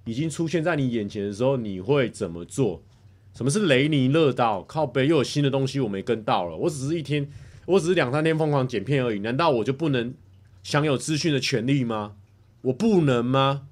[0.04, 2.82] 已经出现在你眼前的时候，你会怎么做？
[3.34, 4.62] 什么是雷尼乐道？
[4.62, 6.56] 靠北又有新的东西我没跟到了。
[6.56, 7.28] 我只是一天，
[7.66, 9.18] 我只是两三天疯狂剪片而已。
[9.18, 10.14] 难道我就不能
[10.62, 12.16] 享有资讯的权利吗？
[12.62, 13.66] 我不能吗？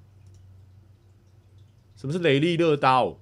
[1.96, 3.20] 什么是雷利乐刀？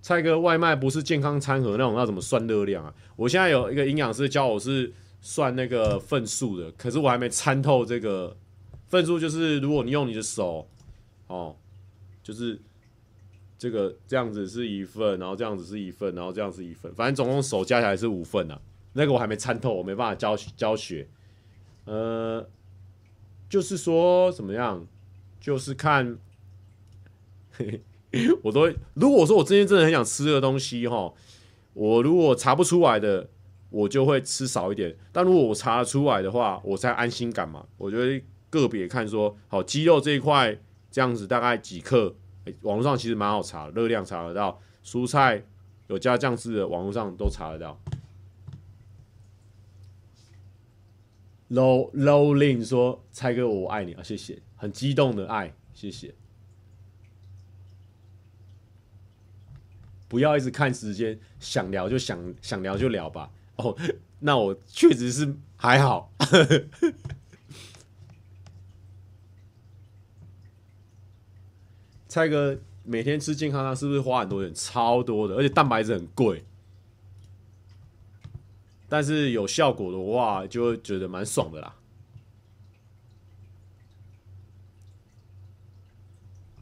[0.00, 2.94] 蔡哥，外卖不是健康餐盒那种，要怎么算热量啊？
[3.16, 8.36] 我现在有一个营养师教我是算那个份数的，可是我还没参透这个
[8.88, 10.66] 份数，就是如果你用你的手，
[11.26, 11.54] 哦，
[12.22, 12.60] 就是
[13.58, 18.60] 这个这样子是一份，然后这样子是一份，然后这样是一份，反正总共手加起来是五份啊。
[18.94, 21.06] 那个我还没参透，我没办法教教学。
[21.84, 22.48] 呃，
[23.48, 24.86] 就是说怎么样，
[25.40, 26.18] 就是看。
[27.52, 27.82] 嘿
[28.12, 31.12] 嘿我都，如果说我今天真的很想吃这个东西哈，
[31.74, 33.28] 我如果查不出来的，
[33.68, 34.96] 我就会吃少一点。
[35.12, 37.66] 但如果我查出来的话，我才安心感嘛。
[37.76, 40.58] 我觉得个别看说，好鸡肉这一块
[40.90, 44.60] 这样子大概几克，欸、网络上其实蛮好查，热量查得到。
[44.84, 45.44] 蔬菜
[45.88, 47.78] 有加酱汁的，网络上都查得到。
[51.50, 56.14] Low Low Lin 说：“蔡哥，我爱你啊，谢谢，很激动的爱，谢谢。”
[60.08, 63.30] 不要一直看时间，想聊就想想聊就聊吧。
[63.56, 63.76] 哦，
[64.20, 66.10] 那我确实是还好。
[72.08, 74.52] 蔡哥每天吃健康餐是不是花很多钱？
[74.54, 76.42] 超多的，而且蛋白质很贵。
[78.88, 81.76] 但是有效果的话，就会觉得蛮爽的啦。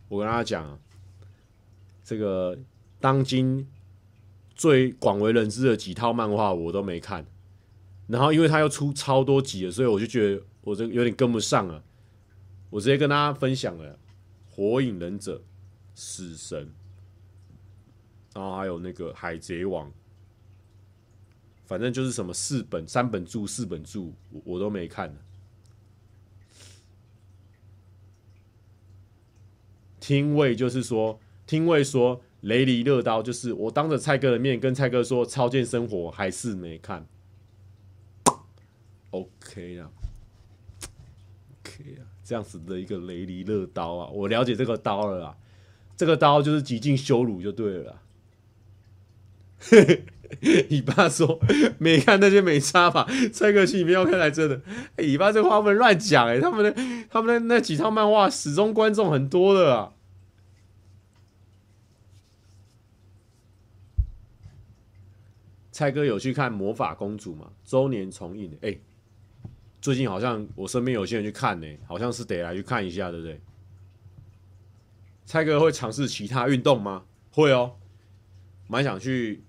[0.09, 0.78] 我跟大家讲，
[2.05, 2.59] 这个。
[2.99, 3.68] 当今
[4.55, 7.24] 最广为人知的几套漫画我都没看，
[8.09, 11.84] 然后因为他要出超多集了，所以我就觉得我这有点跟不上了。
[12.70, 13.92] 我直接跟大家分享了
[14.57, 15.37] 《火影忍者》
[15.95, 16.67] 《死神》，
[18.35, 19.87] 然后还有那个《海贼王》，
[21.67, 25.15] 反正就是什么四本、三本柱、四本柱，我我都没看。
[30.01, 32.23] 听魏就是说，听魏说。
[32.43, 37.05] 雷尼乐刀就是我当着蔡哥的面跟蔡哥说超健生活还是没看
[39.11, 39.91] ，OK 了，
[42.27, 45.37] 这样子的一个雷尼乐刀啊，我了解这个刀了啦，
[45.97, 48.03] 这个刀就是极尽羞辱就对了啦。
[50.68, 51.39] 你爸说
[51.79, 53.07] 没看那些没差吧？
[53.33, 54.61] 蔡哥心里面要看来真的，
[54.99, 59.93] 你爸这话不能乱讲哎，他们的他们的那几套漫画始终观众很多的啊。
[65.70, 67.53] 蔡哥有去看《魔法公主》吗？
[67.65, 68.77] 周年重映，哎、
[69.87, 73.41] 最近好像我身边有些人去看呢，好像是得来去看一下，对不对？
[75.25, 77.05] 蔡哥会尝试其他运动吗？
[77.31, 77.77] 会哦，
[78.67, 79.45] 蛮想去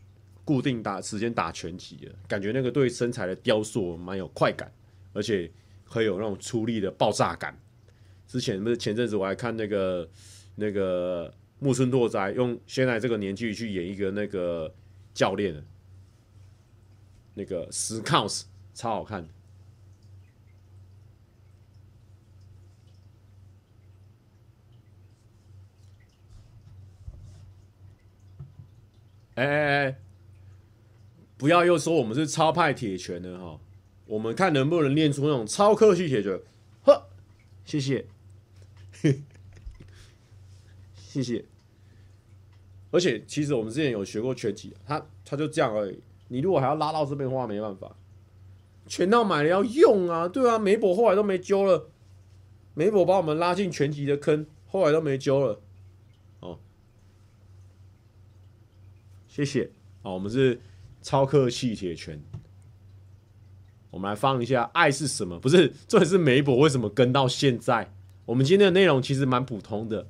[0.46, 4.72] 固定打时间打拳击的，感觉那个对身材的雕塑蛮有快感，
[5.12, 5.52] 而且
[5.88, 7.60] 会有那种出力的爆炸感。
[8.28, 10.08] 之前不是前阵子我还看那个
[10.54, 14.72] 那个木村拓哉用现在这个年纪去演一个那个
[15.16, 15.66] 教练。
[17.34, 18.44] 那个 Scout
[18.76, 19.28] 超好看，
[29.38, 30.00] 哎哎哎，
[31.38, 33.60] 不要又说我们是超派铁拳的哈，
[34.08, 36.40] 我们看能不能练出那种超科技铁拳。
[36.84, 37.08] 呵，
[37.64, 38.08] 谢谢，
[40.98, 41.46] 谢谢。
[42.90, 46.00] 而且其实我们之前有学过拳击，他他就这样而已。
[46.30, 47.96] 你如果还要拉到这边的话，没办法，
[48.88, 51.92] 拳套买了要用啊，对啊，梅博后来都没揪了，
[52.74, 55.62] 梅博把我们拉进拳击的坑，后来都没揪了，
[59.38, 59.70] 谢谢，
[60.02, 60.60] 好，我们是
[61.04, 62.20] 超客气铁拳，
[63.92, 65.40] 我们来放一下爱是什么？
[65.40, 67.94] 不是，这是梅博为什么跟到现在？
[68.26, 70.08] 我们今天的内容其实蛮普通的。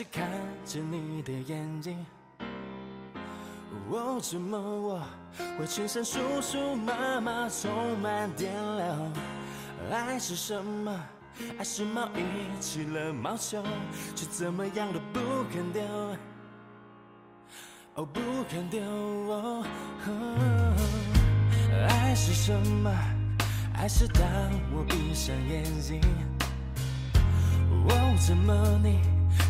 [0.00, 0.26] 是看
[0.64, 2.06] 着你的眼睛，
[3.90, 5.02] 哦，怎么我
[5.58, 9.12] 会全身叔叔妈妈充满电流？
[9.90, 10.98] 爱是什么？
[11.58, 12.22] 爱是毛衣
[12.60, 13.62] 起了毛球，
[14.16, 15.20] 却怎么样都不
[15.52, 15.82] 肯丢。
[17.96, 18.80] 哦，不肯丢。
[18.80, 19.62] 哦，
[21.90, 22.90] 爱是什么？
[23.74, 24.24] 爱是当
[24.74, 26.00] 我闭上眼睛，
[27.86, 28.98] 哦，怎么你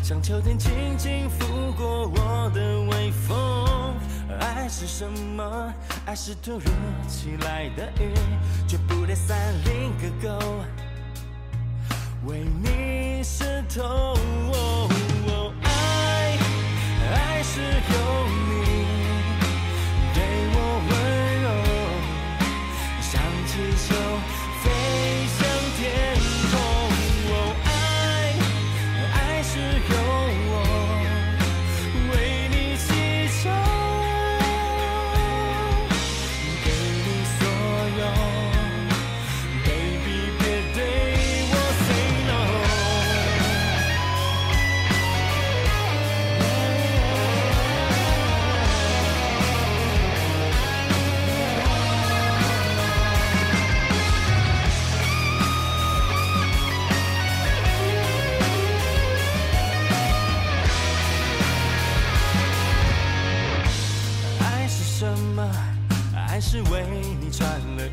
[0.03, 3.95] 像秋天轻轻拂过我的微风？
[4.39, 5.73] 爱是什么？
[6.05, 6.65] 爱是突如
[7.07, 8.11] 其来的雨，
[8.67, 10.39] 却不带伞淋个够，
[12.25, 13.83] 为你湿透。
[14.53, 16.37] 哦，爱，
[17.13, 18.30] 爱是永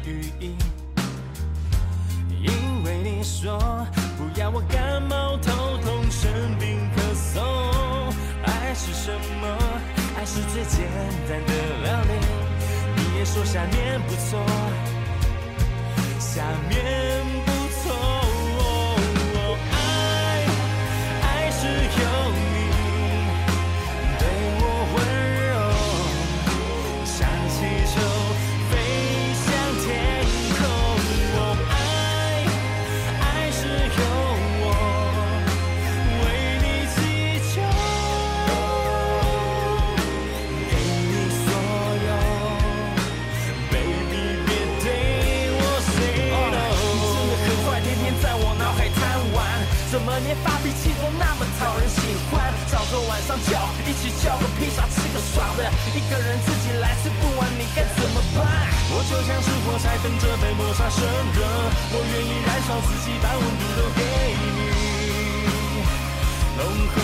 [0.09, 0.57] 雨衣，
[2.41, 3.59] 因为你说
[4.17, 7.41] 不要我感冒、头痛、生病、咳嗽。
[8.45, 9.47] 爱是什么？
[10.17, 10.89] 爱是最简
[11.29, 11.53] 单的
[11.83, 12.13] 料理，
[12.97, 14.41] 你也说下面不错，
[16.19, 16.77] 下面
[50.25, 52.01] 连发脾气都那么讨人喜
[52.31, 52.53] 欢？
[52.71, 58.45] 早中晚上叫，一起叫个披萨，吃个爽的，一个人自己来吃不完，你该怎么办？
[58.91, 61.03] 我就像是火柴，等着被摩擦生
[61.35, 61.39] 热，
[61.93, 64.03] 我愿意燃烧自己，把温度都给
[64.43, 64.47] 你，
[66.57, 66.61] 浓
[66.95, 66.97] 厚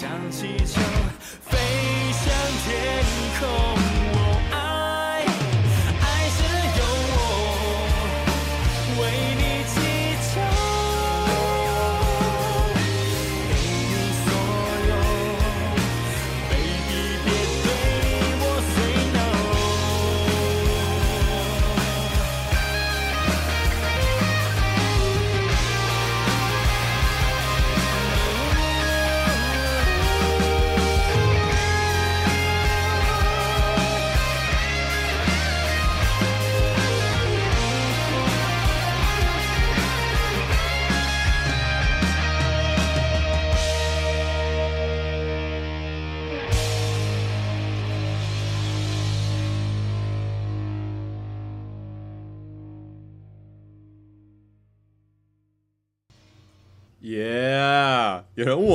[0.00, 0.80] 像气球
[1.42, 1.58] 飞
[2.12, 2.32] 向
[2.64, 3.04] 天
[3.40, 3.77] 空。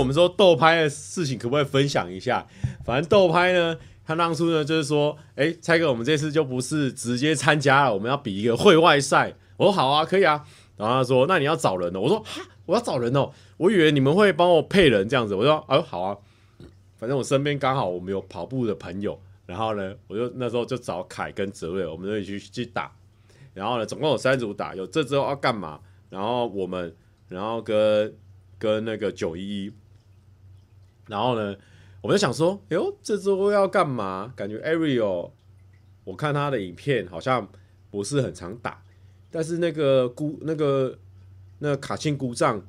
[0.03, 2.45] 我们说豆拍的事情可不可以分享一下？
[2.83, 9.33] 反正豆拍呢，他当初呢就是说，哎、欸，蔡哥，我们这次就不是直接参加了，我们要比一个会外赛。
[9.55, 10.43] 我说好啊，可以啊。
[10.75, 12.01] 然后他说，那你要找人哦。
[12.01, 13.31] 我说哈，我要找人哦。
[13.55, 15.33] 我以为你们会帮我配人这样子。
[15.33, 16.17] 我说，哎，好啊。
[16.97, 22.91] 反正我身边刚好我们有跑步的朋友，然后呢，我就那时候就找凯跟泽瑞，我们就一起去去打。
[23.53, 25.79] 然后呢，总共有三组打，有这周要干嘛？
[26.09, 26.93] 然后我们。
[27.29, 28.13] 然后跟
[28.59, 29.71] 跟那个九一一，
[31.13, 31.55] 然后呢，
[32.01, 34.33] 我们就想说，哎呦，这周要干嘛？
[34.35, 35.29] 感觉 Ariel，
[36.05, 37.47] 我看他的影片好像
[37.91, 38.83] 不是很常打，
[39.29, 40.97] 但是那个孤那个
[41.59, 42.59] 那个卡钦姑丈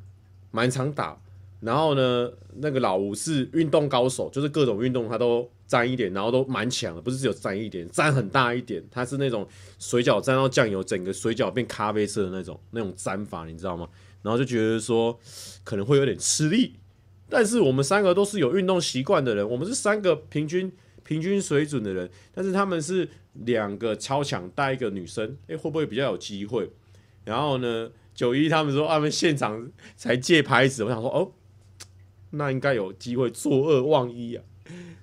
[0.51, 1.19] 蛮常打。
[1.61, 8.85] 然后呢，那个老吴是运动高手，就是各种运动他都沾一点，然后都蛮强的，不是只有沾一点，沾很大一点。
[8.91, 9.49] 他是那种
[9.79, 13.89] 水饺沾到酱油，整个水饺变咖啡色的那种那种沾法，你知道吗？
[14.21, 15.19] 然后就觉得说
[15.65, 16.75] 可能会有点吃力，
[17.29, 20.71] 但是我们三个都是有运动习惯的人，我们是三个平均
[21.03, 26.71] 平均水准的人，但是他们是两个超强带一个女生，诶，会不会比较有机会？
[27.25, 31.33] 然后呢，九一他们说他们现场才借拍子，我想说哦，
[32.31, 34.45] 那应该有机会作恶忘一啊。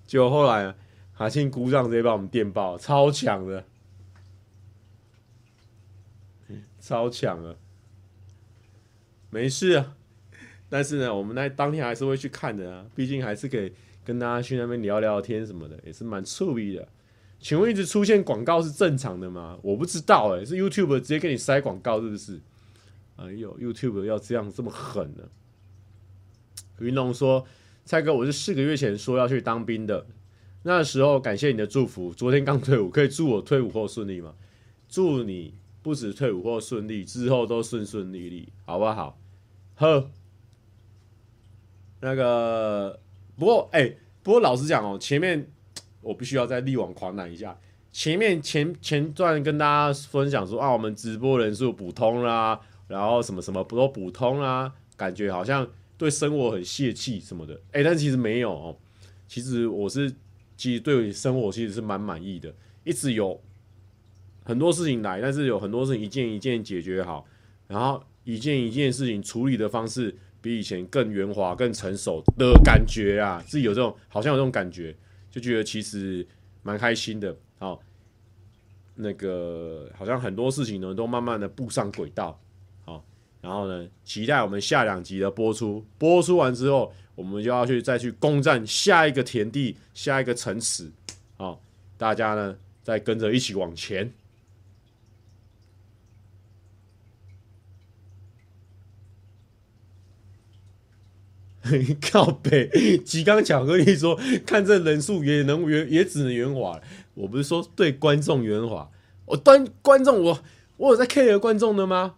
[0.06, 0.76] 结果后来
[1.14, 3.66] 哈庆鼓掌直接把我们电爆，超强的，
[6.80, 7.58] 超强了，
[9.30, 9.96] 没事啊。
[10.72, 13.74] 但是呢，我们那当天还是会去看的啊，毕竟还是可以
[14.06, 16.88] 跟大家去那边聊聊天什么的，也是蛮趣味的。
[17.42, 19.60] 请问一直出现广告是正常的吗？
[19.62, 22.40] 我不知道哎、是 YouTube 直接给你塞广告是不是？
[23.18, 25.24] 哎呦，YouTube 要这样这么狠呢？
[26.80, 27.46] 云龙说
[27.84, 30.08] ：“蔡哥，我是四个月前说要去当兵的，
[30.64, 34.34] 那时候感谢你的祝福，昨天刚退伍，可以祝我退伍后顺利吗？
[34.88, 39.20] 祝你不止退伍后顺利，之后都顺顺利利，好不好？
[39.76, 40.10] 呵，
[42.02, 43.00] 那个
[43.38, 45.48] 不过哎、不过老实讲哦，前面。”
[46.04, 47.56] 我必须要再力挽狂澜一下。
[47.92, 55.70] 前面前前段跟大家分享说啊，我们直播人数补通啦，然后什么什么不都补通啦，感觉好像
[56.00, 57.54] 对生活很泄气什么的。
[57.68, 58.76] 哎、欸，但其实没有哦。
[59.28, 60.12] 其实我是
[60.58, 62.52] 其实对生活其实是蛮满意的，
[62.84, 63.40] 一直有
[64.44, 67.24] 很多事情来，但是有很多事情一件一件解决好，
[67.68, 74.96] 然后一件一件事情处理的方式比以前更圆滑、更成熟的感觉啊，自己有这种好像有这种感觉。
[75.30, 76.28] 就觉得其实
[76.62, 77.80] 蛮开心的，好，
[78.96, 82.38] 那个好像很多事情呢都慢慢的步上轨道，
[82.84, 83.02] 好，
[83.40, 90.92] 然后呢，期待我们下两集的播出，播出完之后，我们就要去再去攻占下一个田地，下一个城池，
[91.38, 91.62] 好，
[91.98, 94.12] 大家呢再跟着一起往前。
[102.02, 106.82] 靠北，吉冈巧克力说：“看这人数也能圆，也只能圆滑。
[107.14, 108.90] 我不是说对观众圆滑，
[109.26, 110.40] 我端观众，我
[110.78, 112.16] 我有在 care 观众的吗？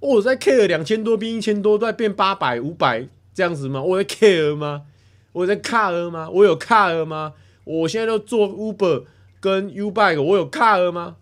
[0.00, 3.82] 我有在 care 两千多变一千多，再变八百五百这样子吗？
[3.82, 4.86] 我在 care 吗？
[5.32, 6.30] 我在 care 吗？
[6.30, 7.34] 我有 care 吗？
[7.64, 9.04] 我现在都做 Uber
[9.40, 11.16] 跟 U-Bike，我有 care 吗？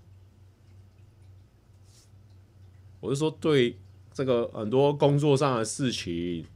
[3.00, 3.76] 我是说对
[4.14, 6.46] 这个很多工作上的事情。”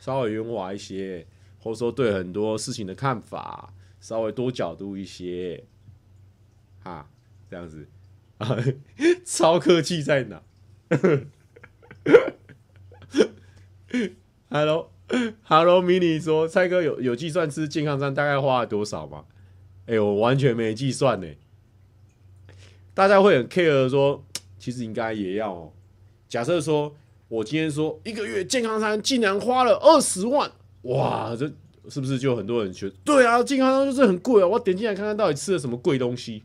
[0.00, 1.26] 稍微圆滑一些，
[1.58, 5.62] 或者说对很多事情的看法稍微多角度一些，
[6.82, 7.06] 哈，
[7.50, 7.86] 这样子，
[8.38, 8.56] 啊，
[9.26, 10.42] 超客气在哪？
[14.48, 19.26] Hello，Hello，Mini 说，蔡哥有有计算吃健康餐大概花了多少吗？
[19.84, 21.28] 哎、欸，我完全没计算呢。
[22.94, 24.24] 大家会很 care 说，
[24.58, 25.74] 其实应该也要、
[26.26, 26.96] 假设说。
[27.30, 30.50] 我今天说一个月健康餐竟然花了二十万，
[30.82, 31.46] 哇，这
[31.88, 32.96] 是不是就很多人觉得？
[33.04, 34.48] 对啊，健康餐就是很贵啊！
[34.48, 36.42] 我点进来看看到底吃了什么贵东西，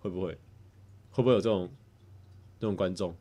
[0.00, 0.36] 会不会？
[1.12, 1.70] 会不会有这种
[2.58, 3.14] 这种观众？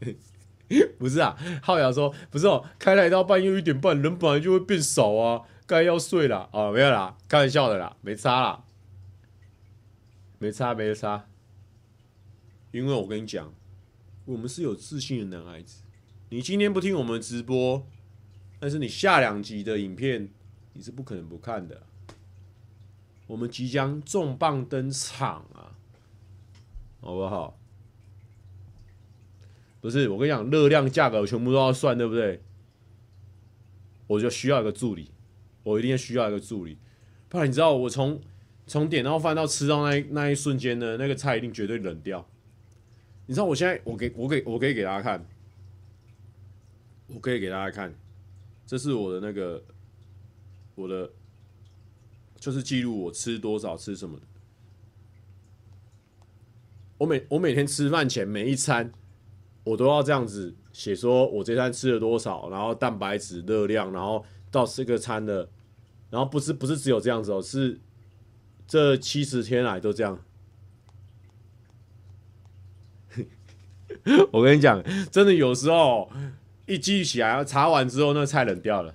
[0.98, 5.40] 不是啊，浩洋说不是哦，开台到半夜一点半，人本来就会变少啊。
[5.72, 8.62] 该要睡了啊、哦，没有啦，开玩笑的啦，没差啦，
[10.38, 11.26] 没差没差。
[12.72, 13.54] 因为我跟你讲，
[14.26, 15.82] 我们是有自信的男孩子。
[16.28, 17.86] 你今天不听我们直播，
[18.60, 20.28] 但是你下两集的影片，
[20.74, 21.86] 你是不可能不看的。
[23.26, 25.72] 我们即将重磅登场啊，
[27.00, 27.58] 好不好？
[29.80, 32.42] 不是，我跟你讲，热量、价格全部都要算，对不对？
[34.06, 35.10] 我就需要一个助理。
[35.64, 36.76] 我一定需要一个助理，
[37.28, 38.20] 不然你知道我从
[38.66, 42.28] 从点到饭到吃到那那一瞬间呢，那个菜一定绝对冷掉。
[43.26, 45.24] 你知道我现在我给我给我可以给大家看，
[47.06, 47.94] 我可以给大家看，
[48.66, 49.62] 这是我的那个
[50.74, 51.08] 我的
[52.40, 54.26] 就是记录我吃多少吃什么的。
[56.98, 58.92] 我每我每天吃饭前每一餐
[59.62, 64.24] 我都要这样子写，说我这餐吃了多少，然后蛋白质热量，然后。
[64.52, 65.48] 到这个餐的，
[66.10, 67.80] 然后不是不是只有这样子哦，是
[68.68, 70.22] 这七十天来都这样。
[74.30, 76.10] 我跟你讲，真的有时候
[76.66, 78.94] 一记起来，查完之后那菜冷掉了。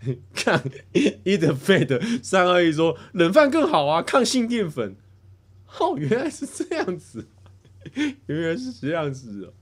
[0.34, 0.58] 看
[0.94, 4.96] ，eat fat 三二一说冷饭更好啊，抗性淀粉。
[5.78, 7.28] 哦，原来是这样子，
[8.26, 9.52] 原来是这样子哦。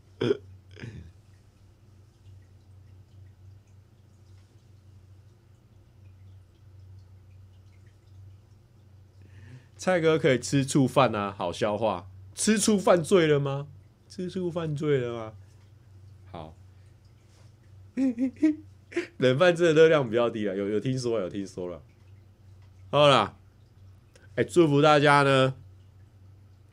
[9.79, 12.11] 蔡哥可以吃醋饭啊，好消化。
[12.35, 13.69] 吃醋犯罪了吗？
[14.09, 15.33] 吃醋犯罪了吗？
[16.33, 16.57] 好，
[19.19, 21.83] 冷饭真的热量比较低啊，有有听说有听说了。
[22.91, 23.39] 好啦，
[24.35, 25.55] 哎、祝福大家呢，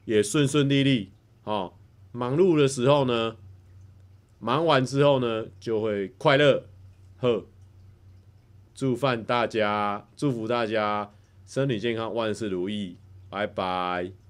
[0.05, 1.11] 也顺顺利利
[1.43, 1.73] 哦。
[2.11, 3.37] 忙碌的时候呢，
[4.39, 6.67] 忙完之后呢，就会快乐。
[7.17, 7.45] 呵，
[8.73, 11.13] 祝饭大家，祝福大家
[11.45, 12.97] 身体健康，万事如意。
[13.29, 14.24] 拜拜。